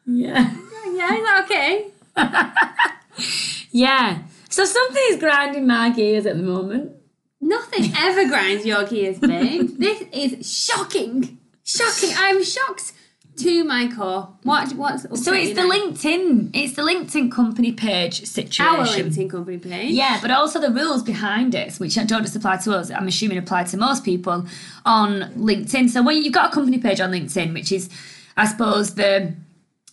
Yeah. 0.05 0.55
yeah, 0.93 1.13
is 1.13 1.23
that 1.23 1.41
okay? 1.43 1.87
Yeah. 3.71 4.19
So 4.49 4.63
something's 4.63 5.19
grinding 5.19 5.67
my 5.67 5.89
gears 5.89 6.25
at 6.25 6.37
the 6.37 6.43
moment. 6.43 6.93
Nothing 7.41 7.91
ever 7.97 8.27
grinds 8.27 8.65
your 8.65 8.85
gears, 8.85 9.19
babe. 9.19 9.71
this 9.77 10.03
is 10.13 10.49
shocking. 10.49 11.37
Shocking. 11.65 12.11
I'm 12.17 12.43
shocked 12.43 12.93
to 13.37 13.63
my 13.63 13.91
core. 13.91 14.29
What? 14.43 14.73
What's 14.73 15.03
So 15.23 15.33
it's 15.33 15.53
the 15.53 15.61
LinkedIn. 15.61 16.51
It's 16.53 16.73
the 16.73 16.81
LinkedIn 16.81 17.31
company 17.31 17.71
page 17.71 18.25
situation. 18.25 18.65
Our 18.65 18.85
LinkedIn 18.85 19.29
company 19.29 19.57
page. 19.57 19.91
Yeah, 19.91 20.19
but 20.21 20.31
also 20.31 20.59
the 20.59 20.71
rules 20.71 21.03
behind 21.03 21.55
it, 21.55 21.75
which 21.75 21.95
don't 21.95 22.23
just 22.23 22.35
apply 22.35 22.57
to 22.57 22.73
us, 22.73 22.91
I'm 22.91 23.07
assuming 23.07 23.37
apply 23.37 23.65
to 23.65 23.77
most 23.77 24.03
people 24.03 24.45
on 24.85 25.31
LinkedIn. 25.37 25.89
So 25.89 26.03
when 26.03 26.21
you've 26.21 26.33
got 26.33 26.51
a 26.51 26.53
company 26.53 26.77
page 26.77 26.99
on 26.99 27.11
LinkedIn, 27.11 27.53
which 27.53 27.71
is, 27.71 27.89
I 28.35 28.45
suppose, 28.45 28.95
the 28.95 29.33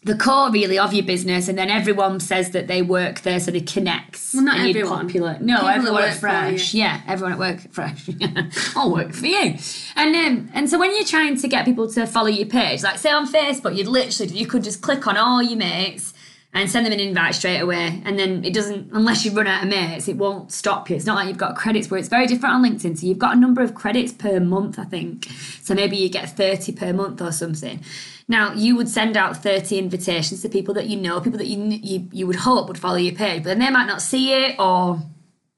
the 0.04 0.14
core 0.16 0.50
really 0.50 0.78
of 0.78 0.92
your 0.92 1.04
business, 1.04 1.48
and 1.48 1.56
then 1.58 1.70
everyone 1.70 2.20
says 2.20 2.50
that 2.50 2.66
they 2.66 2.82
work 2.82 3.22
there, 3.22 3.40
so 3.40 3.50
they 3.50 3.60
connects. 3.60 4.34
Well, 4.34 4.44
not 4.44 4.58
and 4.58 4.68
everyone. 4.68 5.06
Popular. 5.06 5.38
No, 5.40 5.56
People 5.56 5.68
everyone 5.70 6.02
work 6.02 6.10
at 6.10 6.18
Fresh. 6.18 6.74
Yeah, 6.74 7.00
everyone 7.06 7.32
at 7.32 7.38
work 7.38 7.72
Fresh. 7.72 8.10
I'll 8.76 8.92
work 8.92 9.12
for 9.12 9.26
you. 9.26 9.56
And 9.96 10.14
um, 10.14 10.50
and 10.54 10.70
so 10.70 10.78
when 10.78 10.94
you're 10.94 11.04
trying 11.04 11.36
to 11.38 11.48
get 11.48 11.64
people 11.64 11.90
to 11.92 12.06
follow 12.06 12.28
your 12.28 12.46
page, 12.46 12.82
like 12.82 12.98
say 12.98 13.10
on 13.10 13.26
Facebook, 13.26 13.76
you'd 13.76 13.88
literally 13.88 14.32
you 14.32 14.46
could 14.46 14.62
just 14.62 14.80
click 14.80 15.06
on 15.06 15.16
all 15.16 15.42
your 15.42 15.58
mates 15.58 16.13
and 16.54 16.70
send 16.70 16.86
them 16.86 16.92
an 16.92 17.00
invite 17.00 17.34
straight 17.34 17.58
away. 17.58 18.00
And 18.04 18.18
then 18.18 18.44
it 18.44 18.54
doesn't, 18.54 18.90
unless 18.92 19.24
you 19.24 19.32
run 19.32 19.48
out 19.48 19.64
of 19.64 19.68
mates, 19.68 20.06
it 20.06 20.16
won't 20.16 20.52
stop 20.52 20.88
you. 20.88 20.94
It's 20.96 21.04
not 21.04 21.16
like 21.16 21.28
you've 21.28 21.36
got 21.36 21.56
credits 21.56 21.90
where 21.90 21.98
it's 21.98 22.08
very 22.08 22.26
different 22.28 22.54
on 22.54 22.62
LinkedIn. 22.64 22.96
So 22.96 23.06
you've 23.06 23.18
got 23.18 23.36
a 23.36 23.40
number 23.40 23.60
of 23.60 23.74
credits 23.74 24.12
per 24.12 24.38
month, 24.38 24.78
I 24.78 24.84
think. 24.84 25.26
So 25.62 25.74
maybe 25.74 25.96
you 25.96 26.08
get 26.08 26.36
30 26.36 26.72
per 26.72 26.92
month 26.92 27.20
or 27.20 27.32
something. 27.32 27.82
Now, 28.28 28.54
you 28.54 28.76
would 28.76 28.88
send 28.88 29.16
out 29.16 29.42
30 29.42 29.78
invitations 29.78 30.42
to 30.42 30.48
people 30.48 30.72
that 30.74 30.86
you 30.86 30.96
know, 30.96 31.20
people 31.20 31.38
that 31.38 31.46
you, 31.48 31.60
you, 31.82 32.08
you 32.12 32.26
would 32.26 32.36
hope 32.36 32.68
would 32.68 32.78
follow 32.78 32.96
your 32.96 33.14
page, 33.14 33.42
but 33.42 33.50
then 33.50 33.58
they 33.58 33.70
might 33.70 33.86
not 33.86 34.00
see 34.00 34.32
it 34.32 34.54
or 34.58 35.00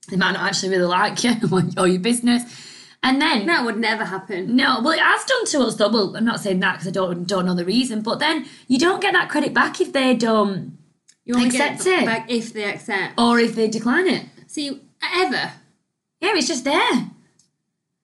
they 0.08 0.16
might 0.16 0.32
not 0.32 0.42
actually 0.48 0.70
really 0.70 0.86
like 0.86 1.22
you 1.22 1.34
or, 1.76 1.86
your 1.86 2.00
business. 2.00 2.42
And 3.02 3.20
then 3.20 3.46
That 3.46 3.64
would 3.64 3.76
never 3.76 4.04
happen. 4.04 4.56
no, 4.56 4.80
well, 4.82 4.94
it 4.94 5.00
has 5.00 5.24
done 5.24 5.44
to 5.46 5.60
us 5.60 5.76
though. 5.76 5.88
Well, 5.90 6.16
I'm 6.16 6.24
not 6.24 6.40
saying 6.40 6.58
that 6.60 6.72
because 6.72 6.88
I 6.88 6.90
don't 6.90 7.24
don't 7.28 7.46
know 7.46 7.54
the 7.54 7.64
reason, 7.64 8.00
but 8.00 8.18
then 8.18 8.46
you 8.66 8.78
don't 8.78 9.00
get 9.00 9.12
that 9.12 9.28
credit 9.28 9.52
back 9.54 9.80
if 9.80 9.92
they 9.92 10.14
don't, 10.14 10.76
You 11.26 11.34
only 11.34 11.48
Accept 11.48 11.84
get 11.84 12.02
it. 12.02 12.06
back 12.06 12.30
if 12.30 12.52
they 12.54 12.64
accept. 12.64 13.20
or 13.20 13.38
if 13.38 13.54
they 13.54 13.68
decline 13.68 14.06
it. 14.06 14.24
See, 14.46 14.80
ever. 15.14 15.52
Yeah, 16.20 16.32
it's 16.34 16.48
just 16.48 16.64
there. 16.64 17.10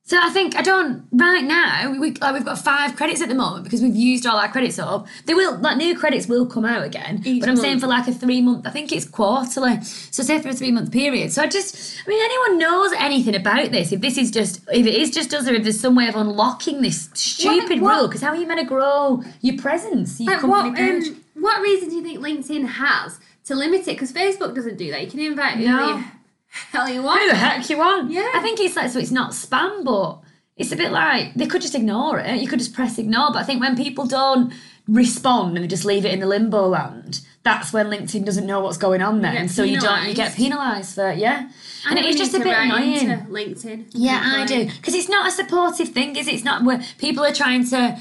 So 0.04 0.18
I 0.20 0.30
think 0.30 0.56
I 0.56 0.62
don't 0.62 1.06
right 1.12 1.44
now. 1.44 1.90
We, 1.92 1.98
we 2.00 2.10
like 2.14 2.34
we've 2.34 2.44
got 2.44 2.58
five 2.58 2.96
credits 2.96 3.22
at 3.22 3.28
the 3.28 3.36
moment 3.36 3.62
because 3.64 3.80
we've 3.80 3.94
used 3.94 4.26
all 4.26 4.36
our 4.36 4.48
credits 4.48 4.78
up. 4.80 5.06
They 5.26 5.32
will 5.32 5.56
like 5.58 5.76
new 5.76 5.96
credits 5.96 6.26
will 6.26 6.44
come 6.44 6.64
out 6.64 6.82
again. 6.84 7.22
Each 7.24 7.40
but 7.40 7.48
I'm 7.48 7.56
saying 7.56 7.78
for 7.78 7.86
like 7.86 8.08
a 8.08 8.12
three 8.12 8.42
month. 8.42 8.66
I 8.66 8.70
think 8.70 8.90
it's 8.90 9.06
quarterly. 9.06 9.80
So 9.82 10.24
say 10.24 10.42
for 10.42 10.48
a 10.48 10.52
three 10.54 10.72
month 10.72 10.90
period. 10.90 11.32
So 11.32 11.40
I 11.42 11.46
just 11.46 12.02
I 12.04 12.10
mean 12.10 12.20
anyone 12.22 12.58
knows 12.58 12.92
anything 12.98 13.36
about 13.36 13.70
this? 13.70 13.92
If 13.92 14.00
this 14.00 14.18
is 14.18 14.32
just 14.32 14.60
if 14.72 14.84
it 14.86 14.94
is 14.94 15.12
just 15.12 15.32
us 15.32 15.48
or 15.48 15.54
if 15.54 15.62
there's 15.62 15.78
some 15.80 15.94
way 15.94 16.08
of 16.08 16.16
unlocking 16.16 16.82
this 16.82 17.08
stupid 17.14 17.80
what- 17.80 17.96
rule 17.96 18.08
because 18.08 18.22
how 18.22 18.30
are 18.30 18.36
you 18.36 18.46
meant 18.46 18.60
to 18.60 18.66
grow 18.66 19.22
your 19.40 19.56
presence? 19.56 20.20
Your 20.20 20.38
company 20.40 20.70
what? 20.70 20.76
page? 20.76 21.08
Um, 21.08 21.21
what 21.42 21.60
reason 21.60 21.88
do 21.90 21.96
you 21.96 22.02
think 22.02 22.20
LinkedIn 22.20 22.66
has 22.66 23.20
to 23.44 23.54
limit 23.54 23.82
it? 23.82 23.86
Because 23.98 24.12
Facebook 24.12 24.54
doesn't 24.54 24.76
do 24.78 24.90
that. 24.90 25.02
You 25.04 25.10
can 25.10 25.20
invite 25.20 25.58
who 25.58 25.64
No. 25.66 25.96
the 25.96 26.04
hell 26.48 26.88
you 26.88 27.02
want. 27.02 27.20
Who 27.22 27.28
the 27.28 27.36
heck 27.36 27.68
you 27.68 27.78
want? 27.78 28.10
Yeah. 28.10 28.30
I 28.34 28.40
think 28.40 28.60
it's 28.60 28.76
like 28.76 28.90
so 28.90 28.98
it's 28.98 29.10
not 29.10 29.32
spam, 29.32 29.84
but 29.84 30.20
it's 30.56 30.72
a 30.72 30.76
bit 30.76 30.92
like 30.92 31.34
they 31.34 31.46
could 31.46 31.62
just 31.62 31.74
ignore 31.74 32.18
it. 32.18 32.40
You 32.40 32.48
could 32.48 32.58
just 32.58 32.74
press 32.74 32.98
ignore. 32.98 33.28
But 33.32 33.38
I 33.38 33.42
think 33.44 33.60
when 33.60 33.76
people 33.76 34.06
don't 34.06 34.52
respond 34.88 35.56
and 35.56 35.64
they 35.64 35.68
just 35.68 35.84
leave 35.84 36.04
it 36.04 36.12
in 36.12 36.20
the 36.20 36.26
limbo 36.26 36.66
land, 36.68 37.20
that's 37.42 37.72
when 37.72 37.86
LinkedIn 37.86 38.24
doesn't 38.24 38.46
know 38.46 38.60
what's 38.60 38.76
going 38.76 39.02
on 39.02 39.20
then. 39.20 39.48
so 39.48 39.62
you 39.62 39.80
don't 39.80 40.06
you 40.06 40.14
get 40.14 40.34
penalised. 40.34 40.94
for 40.94 41.10
it, 41.10 41.18
yeah. 41.18 41.50
And, 41.88 41.98
think 41.98 42.06
it's 42.06 42.18
just 42.18 42.34
a 42.34 42.38
bit 42.38 42.56
annoying. 42.56 43.08
LinkedIn. 43.26 43.86
Yeah, 43.92 44.20
I 44.24 44.46
do. 44.46 44.66
Because 44.66 44.94
it's 44.94 45.08
not 45.08 45.26
a 45.26 45.30
supportive 45.30 45.88
thing, 45.88 46.14
is 46.16 46.28
it? 46.28 46.34
It's 46.34 46.44
not 46.44 46.64
where 46.64 46.80
people 46.98 47.24
are 47.24 47.32
trying 47.32 47.68
to, 47.70 47.98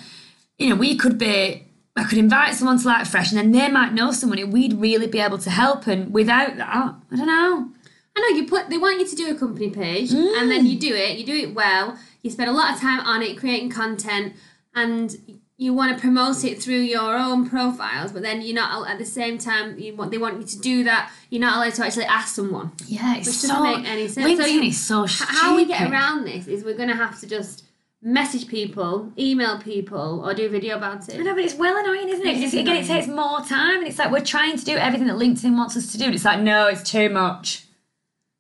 you 0.60 0.70
know, 0.70 0.76
we 0.76 0.96
could 0.96 1.18
be, 1.18 1.68
I 1.96 2.06
could 2.06 2.18
invite 2.18 2.56
someone 2.56 2.80
to 2.80 2.88
like 2.88 3.06
fresh 3.06 3.32
and 3.32 3.38
then 3.38 3.52
they 3.52 3.70
might 3.70 3.94
know 3.94 4.12
someone 4.12 4.38
who 4.38 4.48
we'd 4.48 4.74
really 4.74 5.08
be 5.08 5.20
able 5.20 5.38
to 5.40 5.50
help. 5.50 5.88
And 5.88 6.14
without 6.14 6.56
that, 6.58 6.96
I 7.12 7.16
don't 7.16 7.28
know. 7.28 7.72
I 8.16 8.20
know 8.20 8.38
you 8.38 8.48
put. 8.48 8.70
They 8.70 8.78
want 8.78 9.00
you 9.00 9.08
to 9.08 9.16
do 9.16 9.30
a 9.34 9.36
company 9.36 9.70
page, 9.70 10.12
and 10.12 10.52
then 10.52 10.66
you 10.66 10.78
do 10.78 10.94
mm. 10.94 11.00
it. 11.00 11.18
You 11.18 11.26
do 11.26 11.36
it 11.36 11.54
well. 11.54 11.98
You 12.22 12.30
spend 12.30 12.50
a 12.50 12.54
lot 12.54 12.74
of 12.74 12.82
time 12.82 13.00
on 13.02 13.22
it, 13.22 13.38
creating 13.38 13.70
content, 13.70 14.34
and 14.76 15.16
you 15.58 15.74
want 15.74 15.96
to 15.96 16.02
promote 16.02 16.44
it 16.44 16.62
through 16.62 16.80
your 16.80 17.16
own 17.16 17.50
profiles. 17.50 18.12
But 18.12 18.24
then 18.24 18.42
you're 18.42 18.56
not 18.56 18.90
at 18.90 18.98
the 18.98 19.06
same 19.06 19.38
time. 19.38 19.80
You 19.80 19.96
want 19.96 20.12
they 20.12 20.18
want 20.18 20.40
you 20.40 20.46
to 20.46 20.60
do 20.60 20.84
that. 20.84 21.10
You're 21.30 21.42
not 21.42 21.56
allowed 21.56 21.74
to 21.76 21.86
actually 21.86 22.06
ask 22.06 22.36
someone. 22.36 22.72
Yeah, 22.86 23.16
it's 23.18 23.28
Which 23.28 23.38
so. 23.38 23.48
doesn't 23.48 23.64
make 23.64 23.90
any 23.90 24.08
sense. 24.10 24.28
LinkedIn 24.28 24.44
So 24.44 24.48
you- 24.48 24.64
is 24.64 24.80
so 24.80 25.06
stupid. 25.06 25.34
How 25.34 25.56
we 25.56 25.66
get 25.66 25.90
around 25.90 26.26
this 26.26 26.48
is 26.48 26.66
we're 26.66 26.76
going 26.76 26.90
to 26.90 26.96
have 26.96 27.20
to 27.22 27.28
just 27.28 27.64
message 28.04 28.48
people, 28.48 29.12
email 29.18 29.60
people, 29.60 30.22
or 30.26 30.34
do 30.34 30.46
a 30.46 30.50
video 30.50 30.76
about 30.78 31.10
I 31.10 31.14
it. 31.14 31.24
know, 31.24 31.36
but 31.36 31.44
it's 31.44 31.54
well 31.56 31.78
annoying, 31.78 32.10
isn't 32.10 32.26
it? 32.26 32.34
'Cause 32.34 32.42
It 32.42 32.46
is 32.46 32.54
it's, 32.54 32.62
again, 32.62 32.78
it 32.78 32.88
takes 32.88 33.08
more 33.08 33.42
time, 33.42 33.80
and 33.80 33.88
it's 33.88 34.00
like 34.00 34.12
we're 34.12 34.26
trying 34.26 34.58
to 34.58 34.66
do 34.66 34.76
everything 34.76 35.08
that 35.08 35.18
LinkedIn 35.18 35.56
wants 35.56 35.78
us 35.78 35.92
to 35.92 35.98
do, 35.98 36.06
and 36.06 36.16
it's 36.16 36.26
like, 36.26 36.40
no, 36.42 36.68
it's 36.68 36.84
too 36.90 37.10
much. 37.10 37.64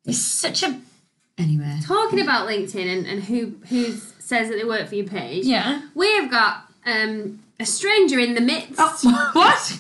It's 0.06 0.18
such 0.18 0.64
a. 0.64 0.80
Anyway. 1.38 1.80
Talking 1.86 2.20
about 2.22 2.48
LinkedIn 2.48 2.86
and, 2.92 3.06
and 3.08 3.24
who 3.24 3.54
who 3.70 3.92
says 4.20 4.50
that 4.50 4.56
they 4.58 4.64
work 4.66 4.88
for 4.88 4.96
your 4.96 5.08
page. 5.08 5.46
Yeah. 5.46 5.82
We 5.96 6.12
have 6.18 6.30
got 6.32 6.66
um, 6.86 7.40
a 7.60 7.66
stranger 7.66 8.20
in 8.20 8.34
the 8.36 8.42
midst. 8.42 8.78
what? 9.34 9.78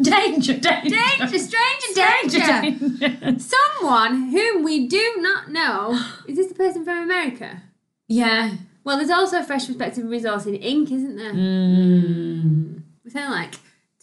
danger, 0.00 0.54
danger. 0.58 0.96
Danger, 1.18 1.38
stranger 1.38 1.94
danger. 1.94 2.38
danger. 3.00 3.38
Someone 3.38 4.28
whom 4.30 4.62
we 4.62 4.86
do 4.86 5.14
not 5.18 5.50
know. 5.50 5.98
Is 6.26 6.36
this 6.36 6.48
the 6.48 6.54
person 6.54 6.84
from 6.84 6.98
America? 7.02 7.62
Yeah. 8.08 8.52
Well, 8.84 8.98
there's 8.98 9.10
also 9.10 9.40
a 9.40 9.44
Fresh 9.44 9.66
Perspective 9.66 10.04
Resourcing 10.04 10.62
Inc., 10.62 10.90
isn't 10.92 11.16
there? 11.16 11.32
Mm. 11.32 12.82
We 13.04 13.10
sound 13.10 13.32
like 13.32 13.54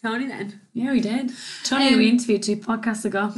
Tony 0.02 0.28
then. 0.28 0.60
Yeah, 0.74 0.92
we 0.92 1.02
did. 1.02 1.32
Tony, 1.64 1.90
Um, 1.90 1.98
we 2.00 2.10
interviewed 2.10 2.42
two 2.44 2.58
podcasts 2.58 3.06
ago. 3.06 3.32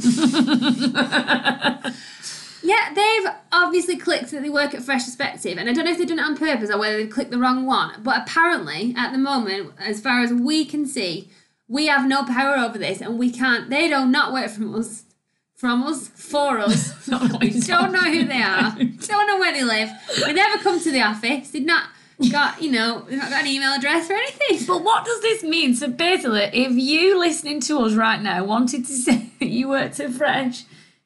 Yeah, 2.66 2.94
they've 2.94 3.30
obviously 3.52 3.98
clicked 3.98 4.30
that 4.30 4.40
they 4.40 4.48
work 4.48 4.72
at 4.74 4.82
Fresh 4.82 5.04
Perspective, 5.04 5.58
and 5.58 5.68
I 5.68 5.74
don't 5.74 5.84
know 5.84 5.90
if 5.90 5.98
they've 5.98 6.08
done 6.08 6.18
it 6.18 6.24
on 6.24 6.34
purpose 6.34 6.70
or 6.70 6.78
whether 6.78 6.96
they've 6.96 7.10
clicked 7.10 7.30
the 7.30 7.36
wrong 7.36 7.66
one. 7.66 8.02
But 8.02 8.22
apparently, 8.22 8.94
at 8.96 9.12
the 9.12 9.18
moment, 9.18 9.72
as 9.78 10.00
far 10.00 10.22
as 10.22 10.32
we 10.32 10.64
can 10.64 10.86
see, 10.86 11.28
we 11.68 11.88
have 11.88 12.08
no 12.08 12.24
power 12.24 12.56
over 12.56 12.78
this, 12.78 13.02
and 13.02 13.18
we 13.18 13.30
can't. 13.30 13.68
They 13.68 13.86
don't 13.90 14.10
not 14.10 14.32
work 14.32 14.48
from 14.50 14.74
us, 14.74 15.04
from 15.64 15.82
us, 15.84 16.08
for 16.08 16.58
us. 16.58 17.08
we 17.40 17.58
don't 17.60 17.90
know 17.90 18.00
who 18.00 18.26
they 18.26 18.42
are. 18.42 18.72
Don't 18.72 19.26
know 19.26 19.38
where 19.38 19.50
they 19.54 19.64
live. 19.64 19.90
We 20.26 20.34
never 20.34 20.62
come 20.62 20.78
to 20.78 20.90
the 20.90 21.00
office. 21.00 21.52
Did 21.52 21.64
not 21.64 21.84
got 22.30 22.60
you 22.60 22.70
know. 22.70 23.06
They've 23.08 23.16
not 23.16 23.30
got 23.30 23.44
an 23.44 23.46
email 23.46 23.72
address 23.72 24.10
or 24.10 24.12
anything. 24.12 24.66
But 24.66 24.84
what 24.84 25.06
does 25.06 25.22
this 25.22 25.42
mean? 25.42 25.74
So 25.74 25.88
basically, 25.88 26.50
if 26.52 26.72
you 26.72 27.18
listening 27.18 27.60
to 27.60 27.78
us 27.78 27.94
right 27.94 28.20
now 28.20 28.44
wanted 28.44 28.84
to 28.84 28.92
say 29.06 29.30
that 29.40 29.48
you 29.48 29.70
worked 29.70 29.98
at 30.00 30.10
Fresh, 30.10 30.64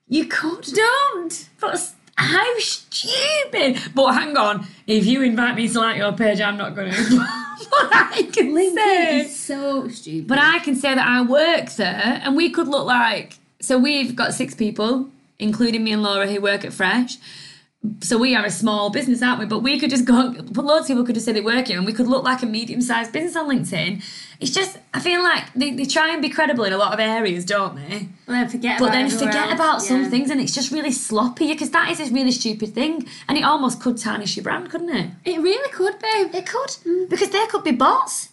you 0.08 0.24
could. 0.24 0.64
Don't. 0.64 1.48
But 1.60 1.92
how 2.16 2.58
stupid! 2.58 3.80
But 3.94 4.12
hang 4.14 4.36
on, 4.36 4.66
if 4.88 5.06
you 5.06 5.22
invite 5.22 5.54
me 5.54 5.68
to 5.68 5.78
like 5.78 5.98
your 5.98 6.14
page, 6.14 6.40
I'm 6.40 6.56
not 6.56 6.74
going 6.74 6.90
to. 6.94 7.16
but 7.16 7.94
I 7.94 8.28
can 8.32 8.56
say. 8.56 9.20
It's 9.20 9.36
so 9.36 9.86
stupid. 9.86 10.26
But 10.26 10.40
I 10.40 10.58
can 10.58 10.74
say 10.74 10.96
that 10.96 11.06
I 11.06 11.22
work 11.22 11.70
there, 11.76 12.20
and 12.24 12.34
we 12.34 12.50
could 12.50 12.66
look 12.66 12.86
like. 12.86 13.38
So 13.60 13.78
we've 13.78 14.14
got 14.14 14.34
six 14.34 14.54
people, 14.54 15.08
including 15.38 15.84
me 15.84 15.92
and 15.92 16.02
Laura, 16.02 16.28
who 16.28 16.40
work 16.40 16.64
at 16.64 16.72
Fresh. 16.72 17.18
So 18.00 18.18
we 18.18 18.34
are 18.34 18.44
a 18.44 18.50
small 18.50 18.90
business, 18.90 19.22
aren't 19.22 19.38
we? 19.38 19.46
But 19.46 19.60
we 19.60 19.78
could 19.78 19.90
just 19.90 20.04
go. 20.04 20.32
But 20.32 20.64
loads 20.64 20.82
of 20.82 20.88
people 20.88 21.04
could 21.04 21.14
just 21.14 21.26
say 21.26 21.32
they 21.32 21.40
work 21.40 21.68
here, 21.68 21.76
and 21.76 21.86
we 21.86 21.92
could 21.92 22.08
look 22.08 22.24
like 22.24 22.42
a 22.42 22.46
medium-sized 22.46 23.12
business 23.12 23.36
on 23.36 23.48
LinkedIn. 23.48 24.02
It's 24.40 24.50
just, 24.50 24.78
I 24.92 25.00
feel 25.00 25.22
like 25.22 25.52
they, 25.54 25.70
they 25.70 25.84
try 25.84 26.12
and 26.12 26.20
be 26.20 26.28
credible 26.28 26.64
in 26.64 26.72
a 26.72 26.76
lot 26.76 26.92
of 26.92 26.98
areas, 26.98 27.44
don't 27.44 27.76
they? 27.76 28.08
But 28.26 28.32
then 28.32 28.48
forget. 28.48 28.78
But 28.80 28.86
about 28.86 28.94
then 28.94 29.10
forget 29.10 29.34
else. 29.34 29.52
about 29.54 29.82
some 29.82 30.10
things, 30.10 30.28
and 30.30 30.40
it's 30.40 30.54
just 30.54 30.72
really 30.72 30.90
sloppy 30.90 31.46
because 31.48 31.70
that 31.70 31.88
is 31.88 32.00
a 32.00 32.12
really 32.12 32.32
stupid 32.32 32.74
thing, 32.74 33.06
and 33.28 33.38
it 33.38 33.44
almost 33.44 33.80
could 33.80 33.96
tarnish 33.96 34.36
your 34.36 34.42
brand, 34.42 34.70
couldn't 34.70 34.94
it? 34.94 35.10
It 35.24 35.40
really 35.40 35.70
could, 35.70 35.98
babe. 36.00 36.34
It 36.34 36.46
could 36.46 36.70
mm. 36.84 37.08
because 37.08 37.30
there 37.30 37.46
could 37.46 37.62
be 37.62 37.72
bots. 37.72 38.30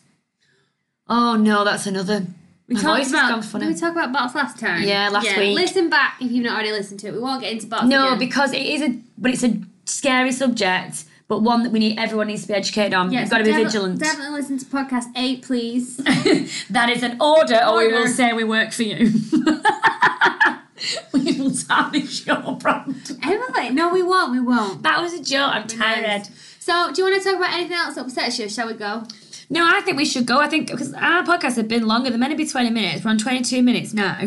Oh 1.07 1.35
no, 1.35 1.63
that's 1.63 1.85
another. 1.85 2.25
We 2.67 2.75
My 2.75 2.81
talked 2.81 3.09
about. 3.09 3.51
Did 3.59 3.67
we 3.67 3.75
talk 3.75 3.91
about 3.91 4.11
bots 4.11 4.33
last 4.33 4.57
time? 4.59 4.83
Yeah, 4.83 5.09
last 5.09 5.37
week. 5.37 5.55
Listen 5.55 5.89
back 5.89 6.17
if 6.19 6.31
you've 6.31 6.43
not 6.43 6.53
already 6.53 6.71
listened 6.71 6.99
to 7.01 7.07
it. 7.07 7.13
We 7.13 7.19
won't 7.19 7.41
get 7.41 7.53
into 7.53 7.67
bots. 7.67 7.85
No, 7.85 8.07
again. 8.07 8.19
because 8.19 8.53
it 8.53 8.63
is 8.63 8.81
a, 8.81 8.97
but 9.19 9.31
it's 9.31 9.43
a 9.43 9.59
scary 9.85 10.31
subject, 10.31 11.03
but 11.27 11.43
one 11.43 11.61
that 11.61 11.71
we 11.71 11.77
need. 11.77 11.99
Everyone 11.99 12.25
needs 12.25 12.41
to 12.43 12.47
be 12.47 12.53
educated 12.55 12.95
on. 12.95 13.11
Yes, 13.11 13.21
You've 13.21 13.29
got 13.31 13.37
to 13.37 13.43
be 13.43 13.51
defi- 13.51 13.65
vigilant. 13.65 13.99
Definitely 13.99 14.39
listen 14.39 14.57
to 14.57 14.65
podcast 14.65 15.05
eight, 15.15 15.43
please. 15.43 15.97
that 16.71 16.89
is 16.89 17.03
an 17.03 17.21
order, 17.21 17.61
or 17.67 17.77
we 17.77 17.93
will 17.93 18.07
say 18.07 18.33
we 18.33 18.43
work 18.43 18.71
for 18.71 18.81
you. 18.81 19.11
we 21.13 21.39
will 21.39 21.51
tarnish 21.51 22.25
your 22.25 22.57
brand. 22.57 23.15
Emily, 23.23 23.69
no, 23.69 23.93
we 23.93 24.01
won't. 24.01 24.31
We 24.31 24.39
won't. 24.39 24.81
That 24.81 25.01
was 25.01 25.13
a 25.13 25.21
joke. 25.23 25.53
I'm 25.53 25.67
tired. 25.67 26.27
So, 26.59 26.91
do 26.91 27.03
you 27.03 27.11
want 27.11 27.21
to 27.21 27.29
talk 27.29 27.37
about 27.37 27.53
anything 27.53 27.77
else 27.77 27.93
that 27.93 28.05
upsets 28.05 28.39
you? 28.39 28.49
Shall 28.49 28.65
we 28.65 28.73
go? 28.73 29.03
No, 29.49 29.65
I 29.65 29.81
think 29.81 29.97
we 29.97 30.05
should 30.05 30.25
go. 30.25 30.39
I 30.39 30.47
think 30.47 30.71
because 30.71 30.93
our 30.93 31.23
podcast 31.23 31.55
have 31.55 31.67
been 31.67 31.87
longer. 31.87 32.09
They're 32.09 32.19
meant 32.19 32.35
be 32.37 32.47
20 32.47 32.69
minutes. 32.69 33.03
We're 33.03 33.11
on 33.11 33.17
22 33.17 33.61
minutes 33.61 33.93
now. 33.93 34.17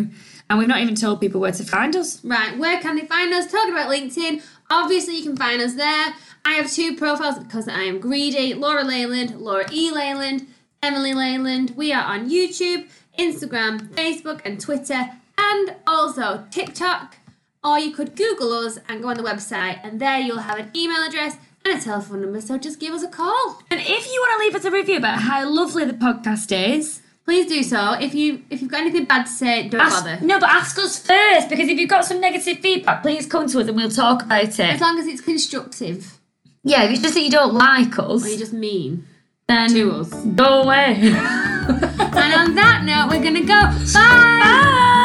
And 0.51 0.59
we've 0.59 0.69
not 0.69 0.81
even 0.81 0.95
told 0.95 1.21
people 1.21 1.41
where 1.41 1.53
to 1.53 1.65
find 1.65 1.95
us. 1.95 2.25
Right, 2.25 2.57
where 2.57 2.81
can 2.81 2.97
they 2.97 3.05
find 3.05 3.33
us? 3.35 3.51
Talking 3.51 3.73
about 3.73 3.91
LinkedIn. 3.91 4.43
Obviously, 4.71 5.17
you 5.17 5.23
can 5.23 5.37
find 5.37 5.61
us 5.61 5.75
there. 5.75 6.15
I 6.45 6.53
have 6.53 6.71
two 6.71 6.97
profiles 6.97 7.39
because 7.39 7.69
I 7.69 7.83
am 7.83 8.01
greedy. 8.01 8.55
Laura 8.55 8.83
Leyland, 8.83 9.39
Laura 9.41 9.67
E. 9.71 9.91
Leyland, 9.91 10.47
Emily 10.83 11.13
Leyland. 11.13 11.75
We 11.77 11.93
are 11.93 12.05
on 12.05 12.31
YouTube, 12.31 12.89
Instagram, 13.19 13.89
Facebook, 13.89 14.41
and 14.45 14.59
Twitter, 14.59 15.11
and 15.37 15.77
also 15.87 16.47
TikTok. 16.51 17.17
Or 17.63 17.79
you 17.79 17.93
could 17.93 18.17
Google 18.17 18.53
us 18.53 18.79
and 18.89 19.03
go 19.03 19.09
on 19.09 19.17
the 19.17 19.23
website, 19.23 19.81
and 19.83 20.01
there 20.01 20.19
you'll 20.19 20.39
have 20.39 20.59
an 20.59 20.71
email 20.75 21.03
address 21.03 21.37
and 21.69 21.81
a 21.81 21.83
telephone 21.85 22.21
number. 22.23 22.41
So 22.41 22.59
just 22.59 22.81
give 22.81 22.93
us 22.95 23.03
a 23.03 23.09
call. 23.09 23.63
And 23.71 23.81
if 23.81 24.07
you 24.07 24.21
want 24.21 24.41
to 24.41 24.45
leave 24.47 24.55
us 24.55 24.65
a 24.65 24.71
review 24.71 24.97
about 24.97 25.21
how 25.21 25.49
lovely 25.49 25.85
the 25.85 25.93
podcast 25.95 26.51
is, 26.77 27.01
Please 27.25 27.47
do 27.47 27.63
so. 27.63 27.93
If 27.93 28.15
you 28.15 28.43
if 28.49 28.63
you've 28.63 28.71
got 28.71 28.81
anything 28.81 29.05
bad 29.05 29.27
to 29.27 29.31
say, 29.31 29.69
don't 29.69 29.83
ask, 29.83 30.03
bother. 30.03 30.19
no, 30.25 30.41
but 30.41 30.49
ask 30.49 30.79
us 30.79 30.99
first 30.99 31.51
because 31.51 31.69
if 31.69 31.79
you've 31.79 31.91
got 31.91 32.07
some 32.07 32.23
negative 32.23 32.61
feedback, 32.61 33.03
please 33.03 33.27
come 33.27 33.47
to 33.49 33.61
us 33.61 33.69
and 33.69 33.77
we'll 33.77 33.91
talk 33.91 34.23
about 34.23 34.45
it. 34.45 34.59
As 34.61 34.81
long 34.81 34.99
as 34.99 35.07
it's 35.07 35.21
constructive 35.21 36.19
Yeah, 36.65 36.85
if 36.85 36.93
it's 36.93 37.03
just 37.03 37.13
that 37.17 37.21
you 37.21 37.31
don't 37.31 37.53
like 37.53 37.99
us, 37.99 38.25
or 38.25 38.29
you're 38.29 38.39
just 38.39 38.55
mean 38.55 39.07
then 39.47 39.69
to 39.75 39.93
us. 39.97 40.11
go 40.25 40.63
away. 40.63 40.95
and 41.03 42.35
on 42.35 42.55
that 42.55 42.85
note, 42.85 43.11
we're 43.15 43.23
gonna 43.23 43.41
go. 43.45 43.61
Bye. 43.93 44.41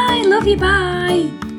Bye. 0.08 0.22
Love 0.26 0.46
you. 0.46 0.56
Bye. 0.56 1.53